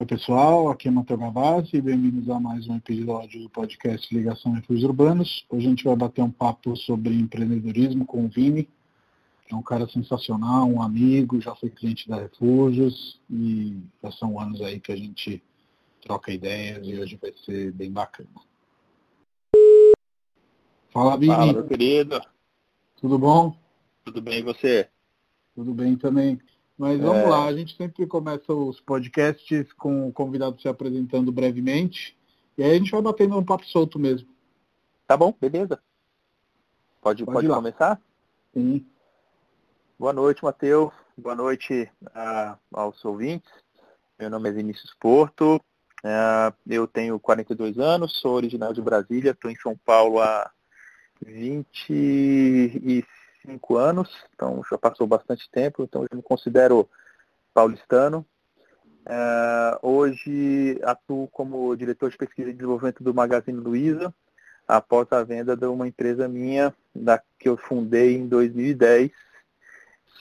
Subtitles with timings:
[0.00, 4.52] Oi pessoal, aqui é Matheus Gavazzi e bem-vindos a mais um episódio do podcast Ligação
[4.52, 5.44] Refúgios Urbanos.
[5.50, 8.68] Hoje a gente vai bater um papo sobre empreendedorismo com o Vini,
[9.44, 14.38] que é um cara sensacional, um amigo, já foi cliente da Refúgios e já são
[14.38, 15.42] anos aí que a gente
[16.00, 18.28] troca ideias e hoje vai ser bem bacana.
[20.90, 21.34] Fala, Vini.
[21.34, 22.20] Fala, meu querido.
[23.00, 23.52] Tudo bom?
[24.04, 24.88] Tudo bem e você?
[25.56, 26.38] Tudo bem também.
[26.78, 27.28] Mas vamos é...
[27.28, 32.16] lá, a gente sempre começa os podcasts com o convidado se apresentando brevemente.
[32.56, 34.28] E aí a gente vai batendo um papo solto mesmo.
[35.04, 35.80] Tá bom, beleza.
[37.02, 38.00] Pode, pode, pode começar?
[38.54, 38.86] Sim.
[39.98, 40.92] Boa noite, Matheus.
[41.16, 43.50] Boa noite a, aos ouvintes.
[44.16, 45.56] Meu nome é Vinícius Porto.
[46.04, 50.48] Uh, eu tenho 42 anos, sou original de Brasília, estou em São Paulo há
[51.24, 53.04] 20 e
[53.42, 56.88] 35 anos, então já passou bastante tempo, então eu me considero
[57.54, 58.24] paulistano.
[59.06, 64.14] É, hoje atuo como diretor de pesquisa e desenvolvimento do Magazine Luiza,
[64.66, 69.10] após a venda de uma empresa minha, da que eu fundei em 2010.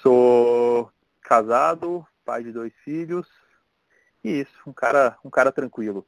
[0.01, 0.89] Sou
[1.21, 3.27] casado, pai de dois filhos,
[4.23, 6.05] e isso, um cara, um cara tranquilo.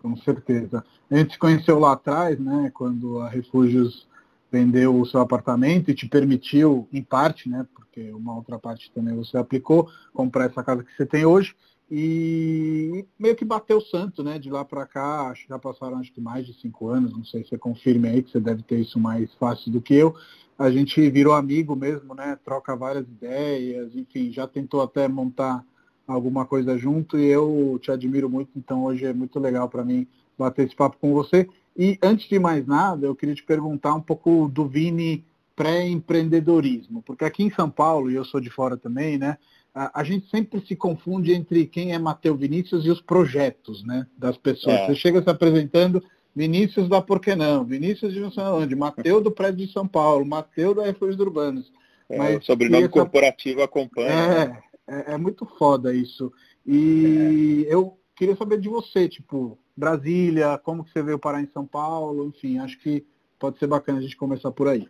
[0.00, 0.84] Com certeza.
[1.10, 4.08] A gente se conheceu lá atrás, né, quando a Refúgios
[4.52, 9.16] vendeu o seu apartamento e te permitiu, em parte, né, porque uma outra parte também
[9.16, 11.56] você aplicou, comprar essa casa que você tem hoje
[11.90, 15.98] e meio que bateu o santo, né, de lá para cá, acho que já passaram
[15.98, 18.62] acho que mais de cinco anos, não sei se você confirme aí, que você deve
[18.62, 20.14] ter isso mais fácil do que eu,
[20.58, 25.64] a gente virou amigo mesmo, né, troca várias ideias, enfim, já tentou até montar
[26.06, 30.06] alguma coisa junto e eu te admiro muito, então hoje é muito legal para mim
[30.38, 31.48] bater esse papo com você.
[31.76, 37.24] E antes de mais nada, eu queria te perguntar um pouco do Vini pré-empreendedorismo, porque
[37.24, 39.36] aqui em São Paulo, e eu sou de fora também, né,
[39.74, 44.06] a, a gente sempre se confunde entre quem é Mateu Vinícius e os projetos né,
[44.16, 44.76] das pessoas.
[44.76, 44.86] É.
[44.86, 46.02] Você chega se apresentando,
[46.34, 49.86] Vinícius da Por que Não, Vinícius de não sei onde, Mateu do Prédio de São
[49.86, 51.70] Paulo, Mateu da Refúgios Urbanos.
[52.08, 52.92] É, Mas o sobrenome essa...
[52.92, 54.08] corporativo acompanha.
[54.08, 54.62] É, né?
[54.88, 56.32] é, é, muito foda isso.
[56.66, 57.74] E é.
[57.74, 62.28] eu queria saber de você, tipo, Brasília, como que você veio parar em São Paulo,
[62.28, 63.04] enfim, acho que
[63.36, 64.88] pode ser bacana a gente começar por aí.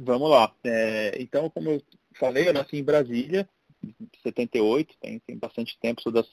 [0.00, 0.52] Vamos lá.
[0.64, 1.82] É, então, como eu
[2.18, 3.48] falei, eu nasci em Brasília,
[3.84, 6.26] em 78, tem, tem bastante tempo, sou das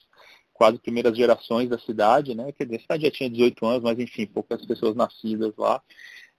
[0.52, 2.50] quase primeiras gerações da cidade, né?
[2.50, 5.80] Quer dizer, a cidade já tinha 18 anos, mas enfim, poucas pessoas nascidas lá.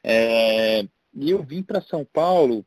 [0.03, 0.81] É,
[1.13, 2.66] e eu vim para São Paulo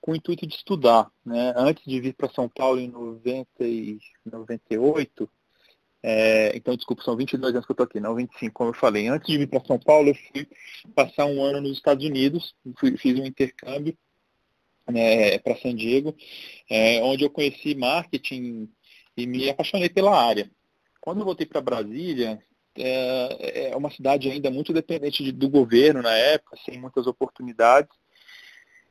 [0.00, 1.10] com o intuito de estudar.
[1.26, 1.52] Né?
[1.54, 5.28] Antes de vir para São Paulo em 90 e 98,
[6.02, 9.08] é, então, desculpa, são 22 anos que eu estou aqui, não 25, como eu falei.
[9.08, 10.48] Antes de vir para São Paulo, eu fui
[10.94, 13.96] passar um ano nos Estados Unidos, fui, fiz um intercâmbio
[14.88, 16.14] né, para San Diego,
[16.68, 18.68] é, onde eu conheci marketing
[19.16, 20.50] e me apaixonei pela área.
[21.00, 22.42] Quando eu voltei para Brasília,
[22.76, 27.94] é, é, uma cidade ainda muito dependente de, do governo na época, sem muitas oportunidades.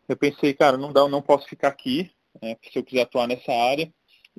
[0.07, 3.51] Eu pensei, cara, não dá, não posso ficar aqui, né, se eu quiser atuar nessa
[3.51, 3.91] área.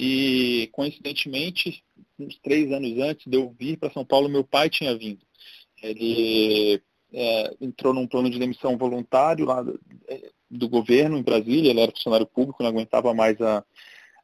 [0.02, 1.84] E, coincidentemente,
[2.18, 5.20] uns três anos antes de eu vir para São Paulo, meu pai tinha vindo.
[5.82, 6.80] Ele
[7.12, 9.78] é, entrou num plano de demissão voluntário lá do,
[10.08, 13.62] é, do, governo em Brasília, ele era funcionário público, não aguentava mais a,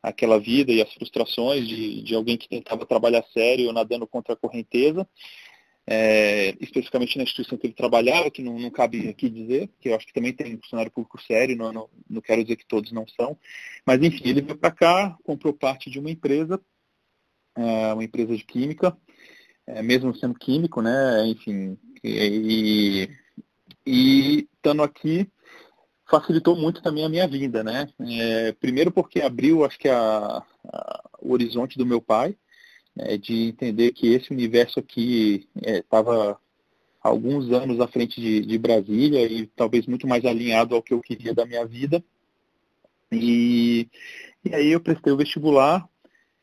[0.03, 4.37] aquela vida e as frustrações de, de alguém que tentava trabalhar sério nadando contra a
[4.37, 5.07] correnteza
[5.87, 9.95] é, especificamente na instituição que ele trabalhava, que não, não cabe aqui dizer, que eu
[9.95, 13.07] acho que também tem funcionário público sério, não, não, não quero dizer que todos não
[13.07, 13.39] são,
[13.87, 16.61] mas enfim, ele veio para cá, comprou parte de uma empresa,
[17.57, 18.97] é, uma empresa de química,
[19.65, 23.09] é, mesmo sendo químico, né, enfim, e,
[23.87, 25.31] e estando aqui
[26.09, 31.11] facilitou muito também a minha vida, né, é, primeiro porque abriu, acho que a, a,
[31.21, 32.37] o horizonte do meu pai,
[32.97, 36.47] né, de entender que esse universo aqui estava é,
[37.07, 41.01] alguns anos à frente de, de, Brasília e talvez muito mais alinhado ao que eu
[41.01, 42.03] queria da minha vida.
[43.13, 43.89] E,
[44.45, 45.89] e aí eu prestei o vestibular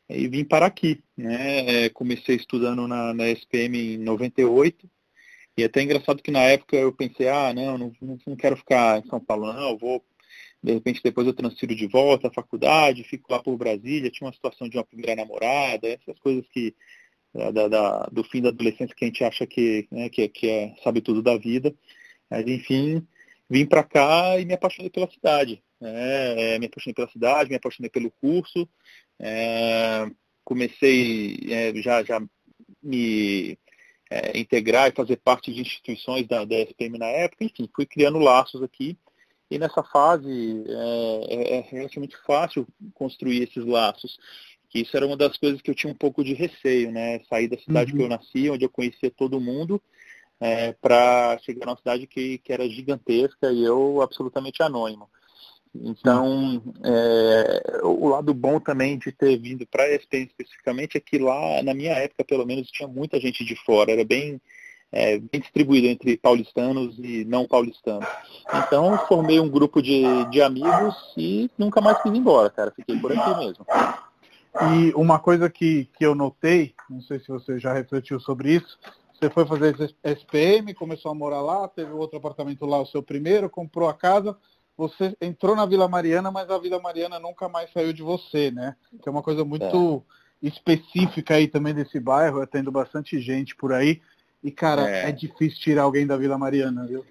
[0.08, 1.02] e vim para aqui.
[1.16, 1.84] Né?
[1.84, 4.88] É, comecei estudando na, na SPM em 98.
[5.56, 7.92] E é até engraçado que na época eu pensei, ah, não, não,
[8.26, 10.02] não quero ficar em São Paulo, não, vou
[10.64, 14.32] de repente depois eu transfiro de volta à faculdade, fico lá por Brasília, tinha uma
[14.32, 16.74] situação de uma primeira namorada, essas coisas que
[17.34, 20.74] da, da, do fim da adolescência que a gente acha que, né, que, que é,
[20.82, 21.74] sabe tudo da vida.
[22.30, 23.06] Mas enfim,
[23.50, 25.62] vim para cá e me apaixonei pela cidade.
[25.78, 26.58] Né?
[26.58, 28.66] me apaixonei pela cidade, me apaixonei pelo curso.
[29.20, 30.06] É,
[30.44, 32.22] comecei é, já, já
[32.82, 33.58] me
[34.10, 37.44] é, integrar e fazer parte de instituições da, da SPM na época.
[37.44, 38.96] Enfim, fui criando laços aqui
[39.54, 44.18] e nessa fase é, é, é relativamente fácil construir esses laços
[44.74, 47.20] que isso era uma das coisas que eu tinha um pouco de receio, né?
[47.30, 47.98] Sair da cidade uhum.
[47.98, 49.80] que eu nasci, onde eu conhecia todo mundo,
[50.40, 55.08] é, para chegar numa cidade que, que era gigantesca e eu absolutamente anônimo.
[55.72, 61.18] Então, é, o lado bom também de ter vindo para a ESPN especificamente é que
[61.18, 64.40] lá, na minha época, pelo menos, tinha muita gente de fora, era bem,
[64.94, 68.06] é, bem distribuído entre paulistanos e não paulistanos.
[68.54, 72.70] Então, formei um grupo de, de amigos e nunca mais quis ir embora, cara.
[72.70, 73.66] Fiquei por aqui mesmo.
[74.72, 78.78] E uma coisa que, que eu notei, não sei se você já refletiu sobre isso,
[79.12, 79.74] você foi fazer
[80.04, 84.36] SPM, começou a morar lá, teve outro apartamento lá, o seu primeiro, comprou a casa,
[84.76, 88.76] você entrou na Vila Mariana, mas a Vila Mariana nunca mais saiu de você, né?
[89.02, 90.04] Que é uma coisa muito
[90.40, 90.46] é.
[90.46, 94.00] específica aí também desse bairro, tendo bastante gente por aí.
[94.44, 97.02] E, cara, é, é difícil tirar alguém da Vila Mariana, viu?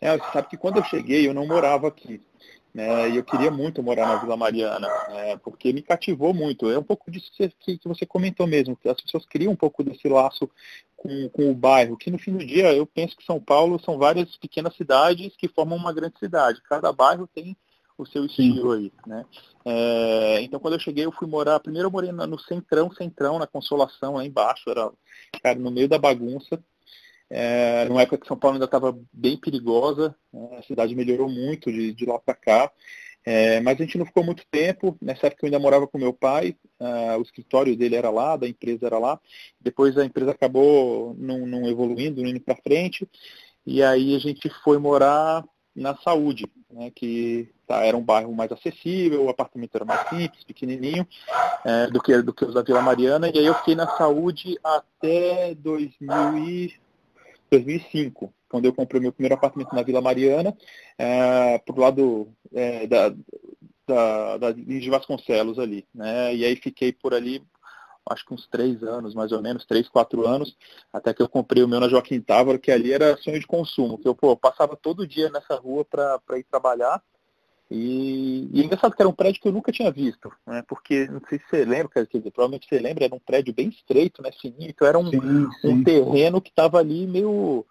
[0.00, 2.20] É, você sabe que quando eu cheguei, eu não morava aqui.
[2.74, 6.68] Né, e eu queria muito morar na Vila Mariana, né, porque me cativou muito.
[6.68, 7.30] É um pouco disso
[7.60, 10.50] que, que você comentou mesmo, que as pessoas criam um pouco desse laço
[10.96, 13.96] com, com, o bairro, que no fim do dia eu penso que São Paulo são
[13.96, 16.60] várias pequenas cidades que formam uma grande cidade.
[16.68, 17.56] Cada bairro tem
[17.96, 19.24] o seu estilo aí, né?
[19.64, 23.46] É, então quando eu cheguei eu fui morar, primeiro eu morei no centrão, centrão, na
[23.46, 24.90] Consolação, lá embaixo, era
[25.42, 26.62] cara, no meio da bagunça,
[27.30, 30.58] é, numa época que São Paulo ainda estava bem perigosa, né?
[30.58, 32.72] a cidade melhorou muito de, de lá para cá,
[33.26, 34.98] é, mas a gente não ficou muito tempo.
[35.00, 38.46] Nessa época eu ainda morava com meu pai, uh, o escritório dele era lá, da
[38.46, 39.18] empresa era lá.
[39.58, 43.08] Depois a empresa acabou não, não evoluindo, não indo para frente.
[43.66, 45.42] E aí a gente foi morar
[45.74, 50.44] na Saúde, né, que tá, era um bairro mais acessível, o apartamento era mais simples,
[50.44, 51.06] pequenininho,
[51.64, 53.28] é, do, que, do que os da Vila Mariana.
[53.28, 56.74] E aí eu fiquei na Saúde até 2000 e
[57.50, 60.56] 2005, quando eu comprei meu primeiro apartamento na Vila Mariana,
[60.98, 63.14] é, pro lado é, da,
[63.86, 66.34] da, da de Vasconcelos ali, né?
[66.34, 67.42] E aí fiquei por ali,
[68.08, 70.56] acho que uns três anos, mais ou menos, três, quatro anos,
[70.92, 73.98] até que eu comprei o meu na Joaquim Távora, que ali era sonho de consumo,
[73.98, 77.02] que eu pô, passava todo dia nessa rua para ir trabalhar,
[77.70, 80.62] e, e é engraçado que era um prédio que eu nunca tinha visto, né?
[80.68, 83.68] Porque, não sei se você lembra, quer dizer, provavelmente você lembra, era um prédio bem
[83.68, 84.30] estreito, né?
[84.40, 85.20] Fininho, então era um, sim,
[85.60, 85.68] sim.
[85.68, 87.64] um terreno que estava ali meio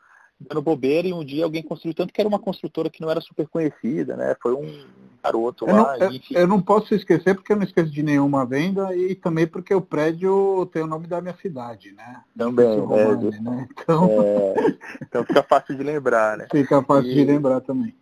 [0.48, 3.22] dando bobeira e um dia alguém construiu tanto que era uma construtora que não era
[3.22, 4.36] super conhecida, né?
[4.42, 4.86] Foi um
[5.24, 6.36] garoto eu lá, não, enfim.
[6.36, 9.82] Eu não posso esquecer porque eu não esqueço de nenhuma venda e também porque o
[9.82, 12.22] prédio tem o nome da minha cidade, né?
[12.38, 13.68] Também, Romane, é, né?
[13.72, 14.10] Então...
[14.12, 16.48] É, então fica fácil de lembrar, né?
[16.52, 17.16] Fica fácil e...
[17.16, 17.96] de lembrar também.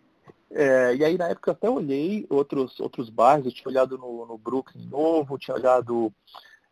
[0.50, 4.26] É, e aí na época eu até olhei outros, outros bairros, eu tinha olhado no,
[4.26, 6.12] no Brooklyn Novo, tinha olhado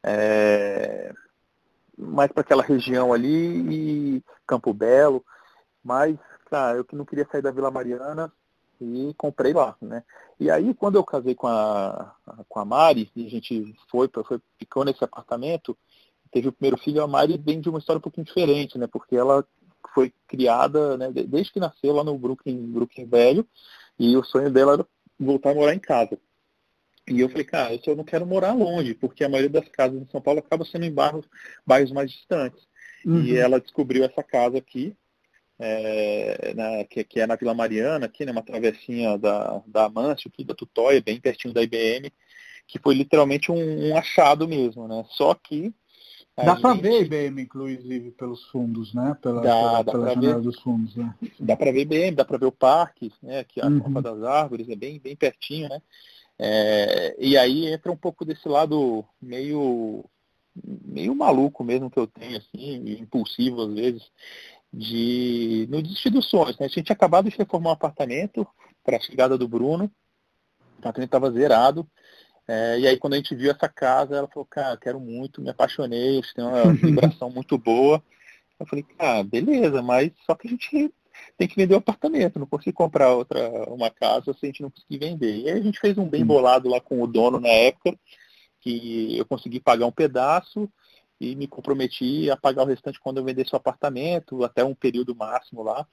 [0.03, 1.13] é,
[1.97, 5.25] mais para aquela região ali e Campo Belo,
[5.83, 6.17] mas,
[6.51, 8.33] cara, eu que não queria sair da Vila Mariana
[8.81, 10.03] e comprei lá, né?
[10.39, 12.15] E aí quando eu casei com a,
[12.49, 15.77] com a Mari, e a gente foi, foi ficou nesse apartamento,
[16.31, 18.87] teve o primeiro filho, a Mari vem de uma história um pouquinho diferente, né?
[18.87, 19.45] Porque ela
[19.95, 23.47] foi criada, né, desde que nasceu lá no Brooklyn, Brooklyn Velho,
[23.99, 24.87] e o sonho dela era
[25.19, 26.19] voltar a morar em casa.
[27.09, 30.07] E eu falei, cara, eu não quero morar longe, porque a maioria das casas em
[30.11, 31.27] São Paulo acaba sendo em bairros,
[31.67, 32.63] bairros mais distantes.
[33.05, 33.23] Uhum.
[33.23, 34.95] E ela descobriu essa casa aqui,
[35.61, 40.31] é, na, que, que, é na Vila Mariana, aqui, né, uma travessinha da, da Amâncio,
[40.45, 42.11] da Tutóia, bem pertinho da IBM,
[42.67, 45.05] que foi literalmente um, um achado mesmo, né?
[45.11, 45.73] Só que
[46.37, 49.17] Dá para ver a IBM, inclusive, pelos fundos, né?
[49.21, 50.97] Pela, dá, pela, dá pela janela ver, dos fundos.
[50.97, 51.15] Né?
[51.39, 53.45] Dá para ver IBM, dá para ver o parque, né?
[53.45, 53.81] Que é a uhum.
[53.81, 55.83] Copa das Árvores, é bem, bem pertinho, né?
[56.39, 60.03] É, e aí entra um pouco desse lado meio
[60.85, 64.03] meio maluco mesmo que eu tenho, assim, impulsivo às vezes,
[64.73, 66.59] de no desistir dos sonhos.
[66.59, 66.67] Né?
[66.67, 68.47] A gente tinha acabado de reformar um apartamento
[68.85, 71.87] para a chegada do Bruno, o apartamento estava zerado,
[72.49, 75.51] é, e aí quando a gente viu essa casa, ela falou, cara, quero muito, me
[75.51, 78.03] apaixonei, tem uma vibração muito boa.
[78.59, 80.93] Eu falei, ah, beleza, mas só que a gente
[81.37, 83.41] tem que vender o apartamento, não consigo comprar outra
[83.73, 85.37] uma casa se a gente não conseguir vender.
[85.37, 87.99] E aí a gente fez um bem bolado lá com o dono na época,
[88.61, 90.69] que eu consegui pagar um pedaço
[91.21, 95.15] e me comprometi a pagar o restante quando eu vendesse o apartamento, até um período
[95.15, 95.87] máximo lá.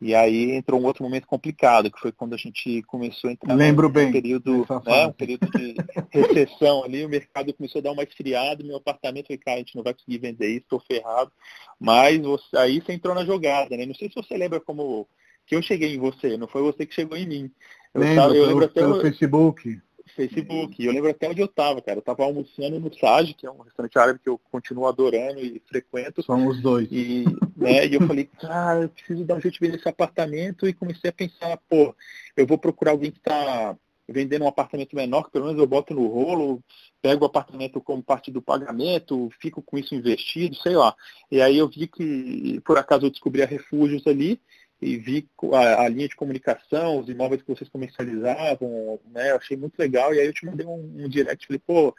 [0.00, 3.54] E aí entrou um outro momento complicado, que foi quando a gente começou a entrar
[3.54, 5.74] Lembro num bem, período, né, um período de
[6.10, 9.76] recessão ali, o mercado começou a dar uma esfriada, meu apartamento, falei, cara, a gente
[9.76, 11.30] não vai conseguir vender isso, estou ferrado.
[11.78, 13.84] Mas você, aí você entrou na jogada, né?
[13.84, 15.06] Não sei se você lembra como
[15.46, 17.50] que eu cheguei em você, não foi você que chegou em mim.
[17.92, 19.80] Eu, lembro, tava, eu lembro até pelo o Facebook.
[20.14, 20.84] Facebook.
[20.84, 21.98] Eu lembro até onde eu estava, cara.
[21.98, 25.60] Eu estava almoçando no Sage, que é um restaurante árabe que eu continuo adorando e
[25.68, 26.22] frequento.
[26.22, 26.88] Somos dois.
[26.90, 27.24] E,
[27.56, 30.72] né, e eu falei, cara, eu preciso dar um jeito de ver esse apartamento e
[30.72, 31.94] comecei a pensar, pô,
[32.36, 33.76] eu vou procurar alguém que está
[34.10, 36.62] vendendo um apartamento menor, que pelo menos eu boto no rolo,
[37.00, 40.94] pego o apartamento como parte do pagamento, fico com isso investido, sei lá.
[41.30, 44.40] E aí eu vi que, por acaso, eu descobri a Refúgios ali,
[44.80, 49.30] e vi a, a, linha de comunicação, os imóveis que vocês comercializavam, né?
[49.30, 50.14] Eu achei muito legal.
[50.14, 51.94] E aí eu te mandei um, um direct, falei, pô,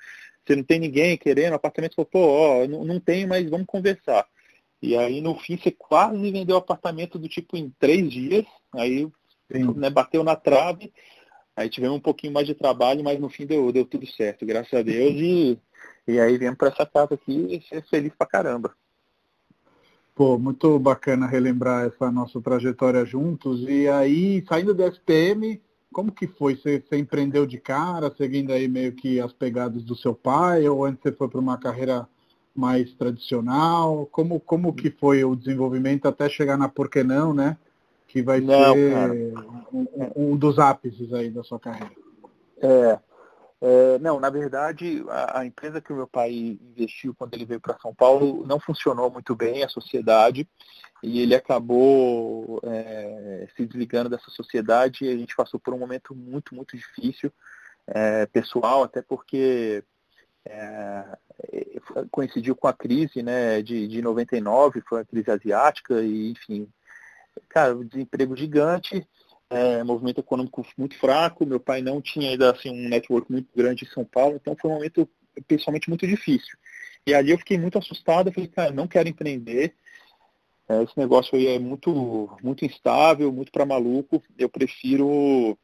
[0.45, 1.95] você não tem ninguém querendo apartamento?
[1.95, 4.25] Falei, pô, ó, não, não tenho, mas vamos conversar.
[4.81, 8.45] E aí no fim você quase vendeu o apartamento do tipo em três dias.
[8.73, 9.07] Aí
[9.75, 10.91] né, bateu na trave.
[11.55, 14.73] Aí tivemos um pouquinho mais de trabalho, mas no fim deu, deu tudo certo, graças
[14.73, 15.13] a Deus.
[15.13, 15.59] E,
[16.07, 18.75] e aí viemos para essa casa aqui e ser feliz pra caramba.
[20.21, 23.67] Pô, muito bacana relembrar essa nossa trajetória juntos.
[23.67, 25.59] E aí, saindo do SPM,
[25.91, 26.55] como que foi?
[26.55, 30.85] Você, você, empreendeu de cara, seguindo aí meio que as pegadas do seu pai, ou
[30.85, 32.07] antes você foi para uma carreira
[32.55, 34.07] mais tradicional?
[34.11, 37.57] Como, como que foi o desenvolvimento até chegar na Por que Não, né?
[38.07, 39.33] Que vai Não, ser
[39.73, 41.95] um, um, dos ápices aí da sua carreira.
[42.61, 42.99] É,
[43.61, 47.61] é, não, na verdade, a, a, empresa que o meu pai investiu quando ele veio
[47.61, 50.49] para São Paulo não funcionou muito bem, a sociedade,
[51.03, 56.15] e ele acabou é, se desligando dessa sociedade e a gente passou por um momento
[56.15, 57.31] muito, muito difícil,
[57.85, 59.83] é, pessoal, até porque
[60.43, 61.05] é,
[62.09, 66.67] coincidiu com a crise né, de, de 99, foi a crise asiática, e enfim,
[67.47, 69.07] cara, desemprego gigante,
[69.51, 73.83] é, movimento econômico muito fraco, meu pai não tinha ainda assim, um network muito grande
[73.83, 75.07] em São Paulo, então foi um momento
[75.47, 76.57] pessoalmente muito difícil.
[77.05, 79.75] E ali eu fiquei muito assustado, eu falei, cara, não quero empreender,
[80.69, 85.57] é, esse negócio aí é muito, muito instável, muito para maluco, eu prefiro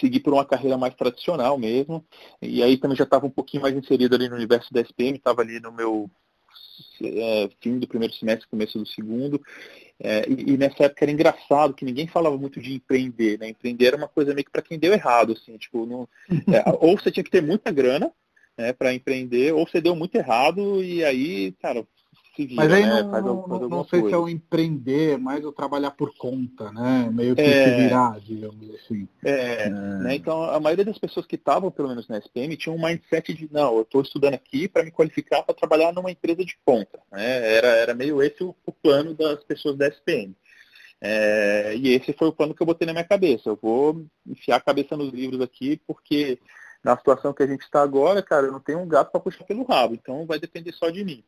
[0.00, 2.04] seguir por uma carreira mais tradicional mesmo.
[2.40, 5.42] E aí também já estava um pouquinho mais inserido ali no universo da SPM, estava
[5.42, 6.10] ali no meu
[7.02, 9.40] é, fim do primeiro semestre, começo do segundo.
[10.00, 13.48] É, e, e, nessa época era engraçado que ninguém falava muito de empreender, né?
[13.48, 16.08] Empreender era uma coisa meio que para quem deu errado, assim, tipo, não,
[16.52, 18.12] é, ou você tinha que ter muita grana
[18.56, 21.86] né, para empreender, ou você deu muito errado e aí, cara,
[22.34, 23.02] se vira, Mas aí né?
[23.02, 24.08] não, não sei coisa.
[24.08, 27.08] se é o empreender, mas o trabalhar por conta, né?
[27.12, 29.08] Meio que é, se virar, digamos assim.
[29.24, 29.70] É, é.
[29.70, 30.14] Né?
[30.16, 33.48] Então a maioria das pessoas que estavam, pelo menos na SPM, tinham um mindset de
[33.52, 36.98] não, eu estou estudando aqui para me qualificar para trabalhar numa empresa de ponta.
[37.12, 37.56] Né?
[37.56, 40.34] Era, era meio esse o, o plano das pessoas da SPM.
[41.00, 43.50] É, e esse foi o plano que eu botei na minha cabeça.
[43.50, 46.38] Eu vou enfiar a cabeça nos livros aqui, porque
[46.82, 49.44] na situação que a gente está agora, cara, eu não tenho um gato para puxar
[49.44, 51.24] pelo rabo, então vai depender só de mim.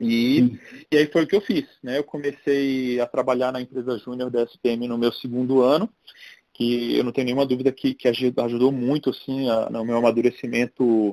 [0.00, 0.58] E,
[0.90, 1.66] e aí foi o que eu fiz.
[1.82, 1.98] Né?
[1.98, 5.88] Eu comecei a trabalhar na empresa júnior da SPM no meu segundo ano,
[6.52, 11.12] que eu não tenho nenhuma dúvida que, que ajudou muito assim, a, no meu amadurecimento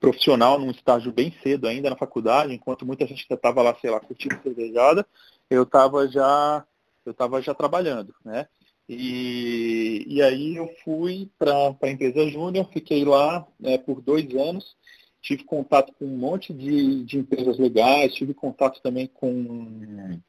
[0.00, 4.00] profissional num estágio bem cedo ainda na faculdade, enquanto muita gente estava lá, sei lá,
[4.00, 5.06] curtindo cervejada,
[5.48, 6.64] eu estava já
[7.06, 8.46] eu estava já trabalhando, né?
[8.88, 14.76] E, e aí eu fui para a empresa júnior, fiquei lá né, por dois anos
[15.24, 20.20] tive contato com um monte de, de empresas legais, tive contato também com,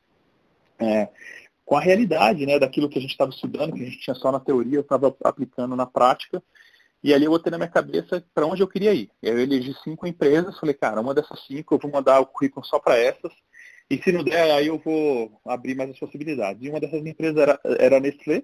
[0.80, 1.10] é,
[1.66, 4.32] com a realidade né, daquilo que a gente estava estudando, que a gente tinha só
[4.32, 6.42] na teoria, eu estava aplicando na prática.
[7.04, 9.12] E ali eu botei na minha cabeça para onde eu queria ir.
[9.22, 12.80] Eu elegi cinco empresas, falei, cara, uma dessas cinco eu vou mandar o currículo só
[12.80, 13.34] para essas.
[13.90, 16.64] E se não der, aí eu vou abrir mais as possibilidades.
[16.64, 18.44] E uma dessas empresas era, era a Nestlé,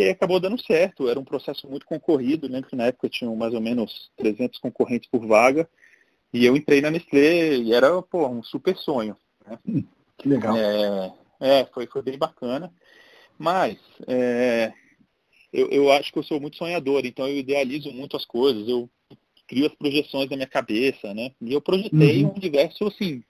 [0.00, 1.08] e aí acabou dando certo.
[1.08, 2.48] Era um processo muito concorrido.
[2.48, 5.68] Lembro que na época tinham mais ou menos 300 concorrentes por vaga.
[6.32, 9.14] E eu entrei na Nestlé e era pô, um super sonho.
[9.46, 9.58] Né?
[9.68, 9.84] Hum,
[10.16, 10.56] que legal.
[10.56, 12.72] É, é, foi, foi bem bacana.
[13.38, 14.72] Mas é,
[15.52, 18.66] eu, eu acho que eu sou muito sonhador, então eu idealizo muito as coisas.
[18.66, 18.88] Eu
[19.46, 21.32] crio as projeções na minha cabeça, né?
[21.42, 22.30] E eu projetei uhum.
[22.30, 23.22] um universo, assim,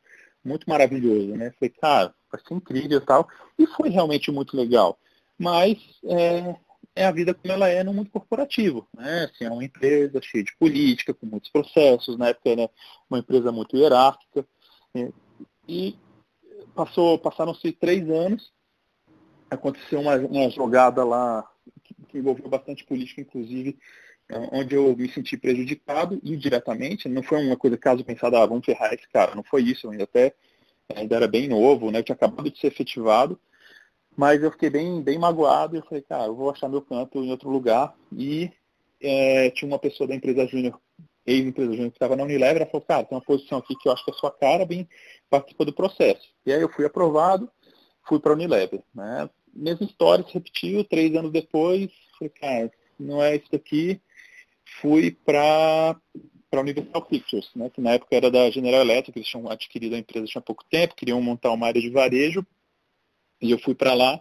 [0.44, 1.52] muito maravilhoso, né?
[1.58, 3.28] Falei, cara, vai ser incrível e tal.
[3.58, 4.96] E foi realmente muito legal
[5.40, 6.54] mas é,
[6.94, 8.86] é, a vida como ela é no mundo corporativo.
[8.94, 9.24] Né?
[9.24, 12.70] Assim, é uma empresa cheia de política, com muitos processos, na época era
[13.08, 14.46] uma empresa muito hierárquica.
[14.94, 15.10] É,
[15.66, 15.96] e
[16.74, 18.52] passou, passaram-se três anos,
[19.48, 21.50] aconteceu uma, uma jogada lá
[21.84, 23.78] que, que, envolveu bastante política, inclusive,
[24.28, 27.08] é, onde eu me senti prejudicado indiretamente.
[27.08, 29.34] Não foi uma coisa caso pensado, ah, vamos ferrar esse cara.
[29.34, 30.34] Não foi isso, eu ainda até
[30.94, 32.00] ainda era bem novo, né?
[32.00, 33.40] Eu tinha acabado de ser efetivado.
[34.20, 37.24] Mas eu fiquei bem, bem magoado e eu falei, cara, eu vou achar meu canto
[37.24, 37.96] em outro lugar.
[38.14, 38.52] E
[39.00, 40.78] é, tinha uma pessoa da empresa júnior,
[41.26, 43.92] ex-empresa júnior, que estava na Unilever, ela falou, cara, tem uma posição aqui que eu
[43.92, 44.86] acho que é sua cara, bem
[45.30, 46.28] participa do processo.
[46.44, 47.50] E aí eu fui aprovado,
[48.06, 48.82] fui para a Unilever.
[48.94, 49.30] Né?
[49.54, 53.98] Mesma história se repetiu, três anos depois, falei, cara, não é isso daqui.
[54.82, 55.96] Fui para
[56.50, 59.94] para a Universal Pictures, né, que na época era da General Electric, eles tinham adquirido
[59.94, 62.44] a empresa tinha pouco tempo, queriam montar uma área de varejo,
[63.40, 64.20] e eu fui para lá.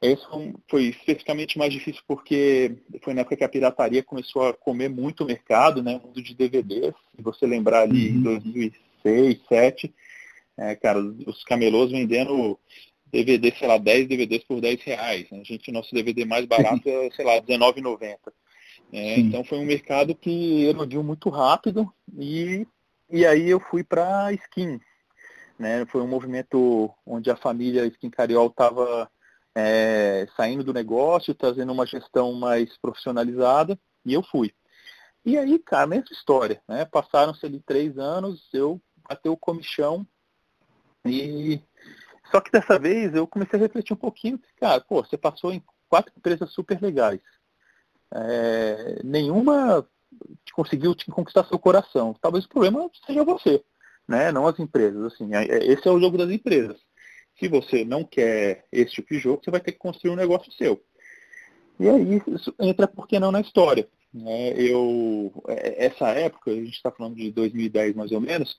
[0.00, 0.24] Esse
[0.70, 5.24] foi especificamente mais difícil porque foi na época que a pirataria começou a comer muito
[5.24, 5.96] o mercado, né?
[5.96, 6.94] O mundo de DVDs.
[7.16, 8.16] Se você lembrar ali uhum.
[8.16, 9.94] em 2006, 2007,
[10.56, 12.58] é, cara, os camelôs vendendo
[13.06, 15.26] DVD, sei lá, 10 DVDs por 10 reais.
[15.32, 18.16] A gente, nosso DVD mais barato é, sei lá, R$19,90.
[18.90, 22.66] É, então foi um mercado que erodiu muito rápido e,
[23.10, 24.80] e aí eu fui para skin.
[25.58, 25.84] Né?
[25.86, 29.10] Foi um movimento onde a família Skin Cariol estava
[29.54, 34.54] é, saindo do negócio, trazendo uma gestão mais profissionalizada, e eu fui.
[35.24, 36.84] E aí, cara, mesma história, né?
[36.84, 40.06] Passaram-se ali três anos, eu bateu o comichão
[41.04, 41.60] e
[42.30, 45.62] só que dessa vez eu comecei a refletir um pouquinho, cara, pô, você passou em
[45.88, 47.20] quatro empresas super legais.
[48.14, 49.86] É, nenhuma
[50.52, 52.14] conseguiu te conquistar seu coração.
[52.20, 53.62] Talvez o problema seja você,
[54.08, 54.32] né?
[54.32, 55.12] Não as empresas.
[55.12, 56.76] Assim, é, é, esse é o jogo das empresas.
[57.38, 60.50] Se você não quer esse tipo de jogo, você vai ter que construir um negócio
[60.52, 60.82] seu.
[61.78, 63.86] E aí isso entra por que não na história.
[64.12, 64.52] Né?
[64.56, 68.58] Eu, é, essa época, a gente está falando de 2010 mais ou menos,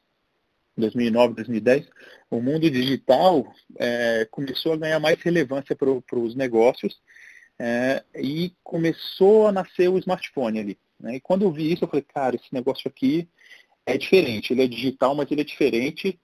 [0.77, 1.89] 2009, 2010,
[2.29, 3.45] o mundo digital
[3.77, 7.01] é, começou a ganhar mais relevância para os negócios
[7.57, 10.79] é, e começou a nascer o smartphone ali.
[10.97, 11.15] Né?
[11.15, 13.27] E quando eu vi isso, eu falei, cara, esse negócio aqui
[13.93, 14.53] é diferente.
[14.53, 16.19] Ele é digital, mas ele é diferente.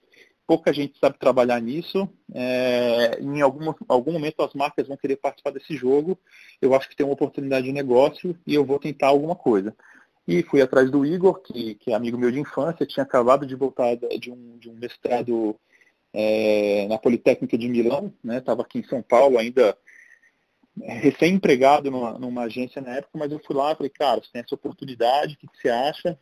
[0.46, 2.08] Pouca gente sabe trabalhar nisso.
[2.34, 6.18] É, em algum, algum momento as marcas vão querer participar desse jogo.
[6.60, 9.74] Eu acho que tem uma oportunidade de negócio e eu vou tentar alguma coisa.
[10.26, 13.54] E fui atrás do Igor, que, que é amigo meu de infância, tinha acabado de
[13.54, 15.56] voltar de um, de um mestrado
[16.12, 18.64] é, na Politécnica de Milão, estava né?
[18.66, 19.76] aqui em São Paulo ainda
[20.82, 24.42] recém-empregado numa, numa, agência na época, mas eu fui lá e falei, cara, você tem
[24.42, 26.18] essa oportunidade, o que, que você acha?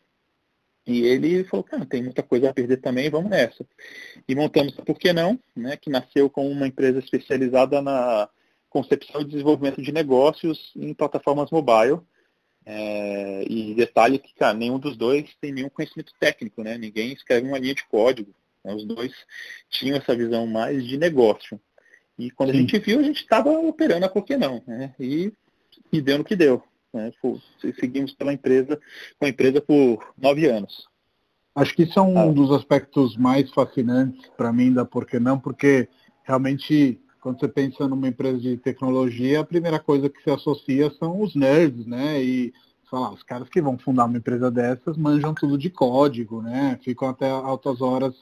[0.87, 3.65] E ele falou, cara, tem muita coisa a perder também, vamos nessa.
[4.29, 8.29] E montamos, por que não, né, que nasceu com uma empresa especializada na
[8.69, 12.01] concepção e desenvolvimento de negócios em plataformas mobile.
[12.67, 16.77] É, e detalhe que, cara, nenhum dos dois tem nenhum conhecimento técnico, né?
[16.77, 18.35] Ninguém escreve uma linha de código.
[18.65, 18.75] Né?
[18.75, 19.13] Os dois
[19.69, 21.61] tinham essa visão mais de negócio.
[22.19, 22.59] E quando Sim.
[22.59, 24.95] a gente viu, a gente estava operando a por que não, né?
[24.99, 25.33] E,
[25.93, 26.63] e deu no que deu.
[26.95, 27.13] Né?
[27.79, 28.81] Seguimos pela empresa,
[29.19, 30.89] com a empresa por nove anos.
[31.55, 32.33] Acho que isso é um ah.
[32.33, 35.89] dos aspectos mais fascinantes para mim da Por que Não, porque
[36.23, 41.21] realmente, quando você pensa numa empresa de tecnologia, a primeira coisa que se associa são
[41.21, 42.23] os nerds, né?
[42.23, 42.53] E,
[42.93, 46.79] lá, os caras que vão fundar uma empresa dessas manjam tudo de código, né?
[46.83, 48.15] Ficam até altas horas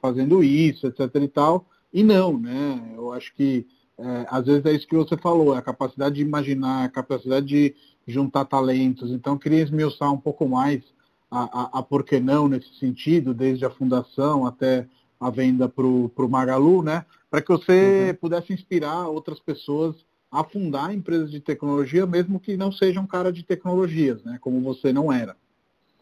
[0.00, 1.66] fazendo isso, etc e tal.
[1.92, 2.92] E não, né?
[2.96, 3.66] Eu acho que
[3.98, 7.46] é, às vezes é isso que você falou, é a capacidade de imaginar, a capacidade
[7.46, 7.74] de
[8.06, 9.10] juntar talentos.
[9.10, 10.82] Então, eu queria esmiuçar um pouco mais
[11.30, 14.86] a, a, a por que não nesse sentido, desde a fundação até
[15.20, 17.04] a venda para o Magalu, né?
[17.30, 18.16] Para que você uhum.
[18.16, 19.94] pudesse inspirar outras pessoas
[20.32, 24.38] a fundar empresas de tecnologia, mesmo que não sejam cara de tecnologias, né?
[24.40, 25.36] Como você não era.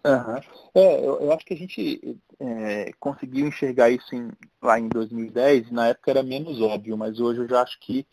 [0.04, 0.40] Uhum.
[0.74, 4.30] É, eu, eu, acho que a gente é, conseguiu enxergar isso em,
[4.62, 8.06] lá em 2010, e na época era menos óbvio, mas hoje eu já acho que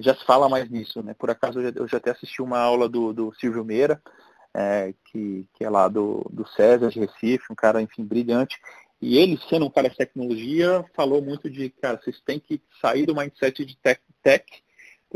[0.00, 1.02] já se fala mais nisso.
[1.02, 1.14] Né?
[1.14, 4.00] Por acaso eu já, eu já até assisti uma aula do, do Silvio Meira,
[4.54, 8.60] é, que, que é lá do, do César de Recife, um cara, enfim, brilhante.
[9.00, 13.04] E ele, sendo um cara de tecnologia, falou muito de, cara, vocês têm que sair
[13.04, 14.44] do mindset de tech, tech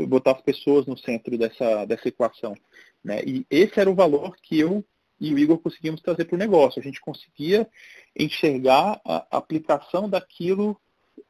[0.05, 2.53] botar as pessoas no centro dessa, dessa equação.
[3.03, 3.21] Né?
[3.25, 4.83] E esse era o valor que eu
[5.19, 6.79] e o Igor conseguimos trazer para o negócio.
[6.79, 7.67] A gente conseguia
[8.15, 10.79] enxergar a aplicação daquilo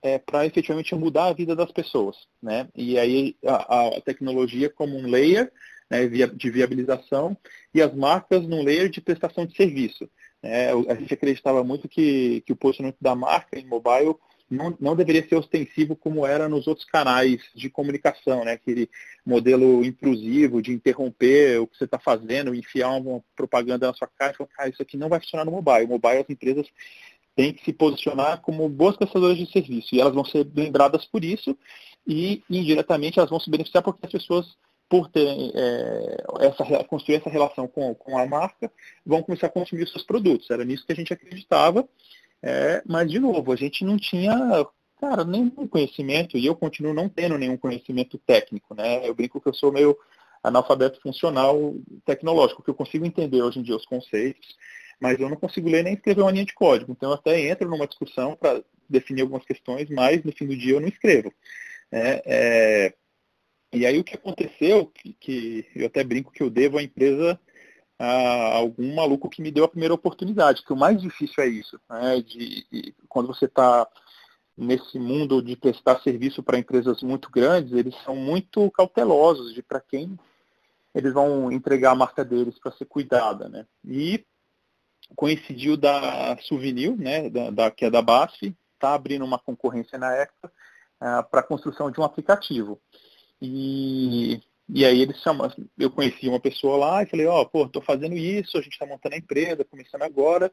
[0.01, 2.15] é, para efetivamente mudar a vida das pessoas.
[2.41, 2.67] Né?
[2.75, 5.51] E aí a, a tecnologia como um layer
[5.89, 7.37] né, de viabilização
[7.73, 10.09] e as marcas num layer de prestação de serviço.
[10.41, 14.15] É, a gente acreditava muito que, que o posicionamento da marca em mobile
[14.49, 18.53] não, não deveria ser ostensivo como era nos outros canais de comunicação, né?
[18.53, 18.89] aquele
[19.25, 24.31] modelo intrusivo de interromper o que você está fazendo, enfiar uma propaganda na sua cara
[24.31, 25.85] e falar, ah, isso aqui não vai funcionar no mobile.
[25.85, 26.67] O mobile, as empresas
[27.37, 31.23] têm que se posicionar como boas prestadoras de serviço e elas vão ser lembradas por
[31.23, 31.57] isso
[32.05, 34.57] e indiretamente elas vão se beneficiar porque as pessoas
[34.89, 38.71] por terem é, essa, construir essa relação com, com a marca,
[39.05, 40.49] vão começar a consumir os seus produtos.
[40.49, 41.85] Era nisso que a gente acreditava
[42.41, 44.33] é, mas, de novo, a gente não tinha,
[44.99, 49.07] cara, nenhum conhecimento, e eu continuo não tendo nenhum conhecimento técnico, né?
[49.07, 49.97] Eu brinco que eu sou meio
[50.43, 54.55] analfabeto funcional tecnológico, que eu consigo entender hoje em dia os conceitos,
[54.99, 56.91] mas eu não consigo ler nem escrever uma linha de código.
[56.91, 60.73] Então, eu até entro numa discussão para definir algumas questões, mas no fim do dia
[60.73, 61.31] eu não escrevo.
[61.91, 62.93] É, é,
[63.73, 67.39] e aí o que aconteceu, que, que, eu até brinco que eu devo à empresa
[67.99, 71.79] a algum maluco que me deu a primeira oportunidade, que o mais difícil é isso,
[71.89, 72.21] né?
[72.21, 73.87] de, de quando você está
[74.55, 79.79] nesse mundo de prestar serviço para empresas muito grandes, eles são muito cautelosos de para
[79.79, 80.17] quem
[80.95, 83.67] eles vão entregar a marca deles para ser cuidada, né?
[83.85, 84.25] E
[85.15, 90.13] coincidiu da Souvenir, né, da, da, que é da BASF, está abrindo uma concorrência na
[90.15, 92.79] ECA uh, para a construção de um aplicativo.
[93.41, 97.65] E, e aí eles chamam, eu conheci uma pessoa lá e falei, ó, oh, pô,
[97.65, 100.51] estou fazendo isso, a gente está montando a empresa, começando agora.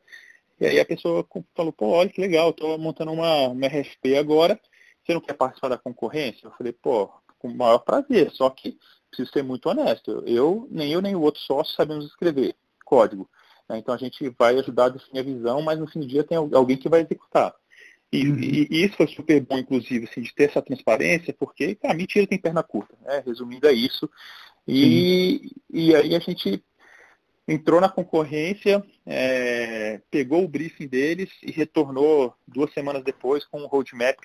[0.61, 4.59] E aí a pessoa falou, pô, olha que legal, estou montando uma, uma RFP agora,
[5.05, 6.47] você não quer participar da concorrência?
[6.47, 8.79] Eu falei, pô, com o maior prazer, só que
[9.11, 10.23] preciso ser muito honesto.
[10.27, 13.29] Eu, nem eu, nem o outro sócio sabemos escrever código.
[13.69, 13.79] Né?
[13.79, 16.37] Então a gente vai ajudar a definir a visão, mas no fim do dia tem
[16.37, 17.55] alguém que vai executar.
[18.13, 18.39] E, uhum.
[18.39, 22.27] e, e, isso foi super bom, inclusive, assim, de ter essa transparência, porque a mentira
[22.27, 23.23] tem perna curta, né?
[23.27, 24.09] resumindo é isso.
[24.69, 26.63] E, e aí a gente
[27.47, 33.67] entrou na concorrência, é, pegou o briefing deles e retornou duas semanas depois com um
[33.67, 34.19] roadmap,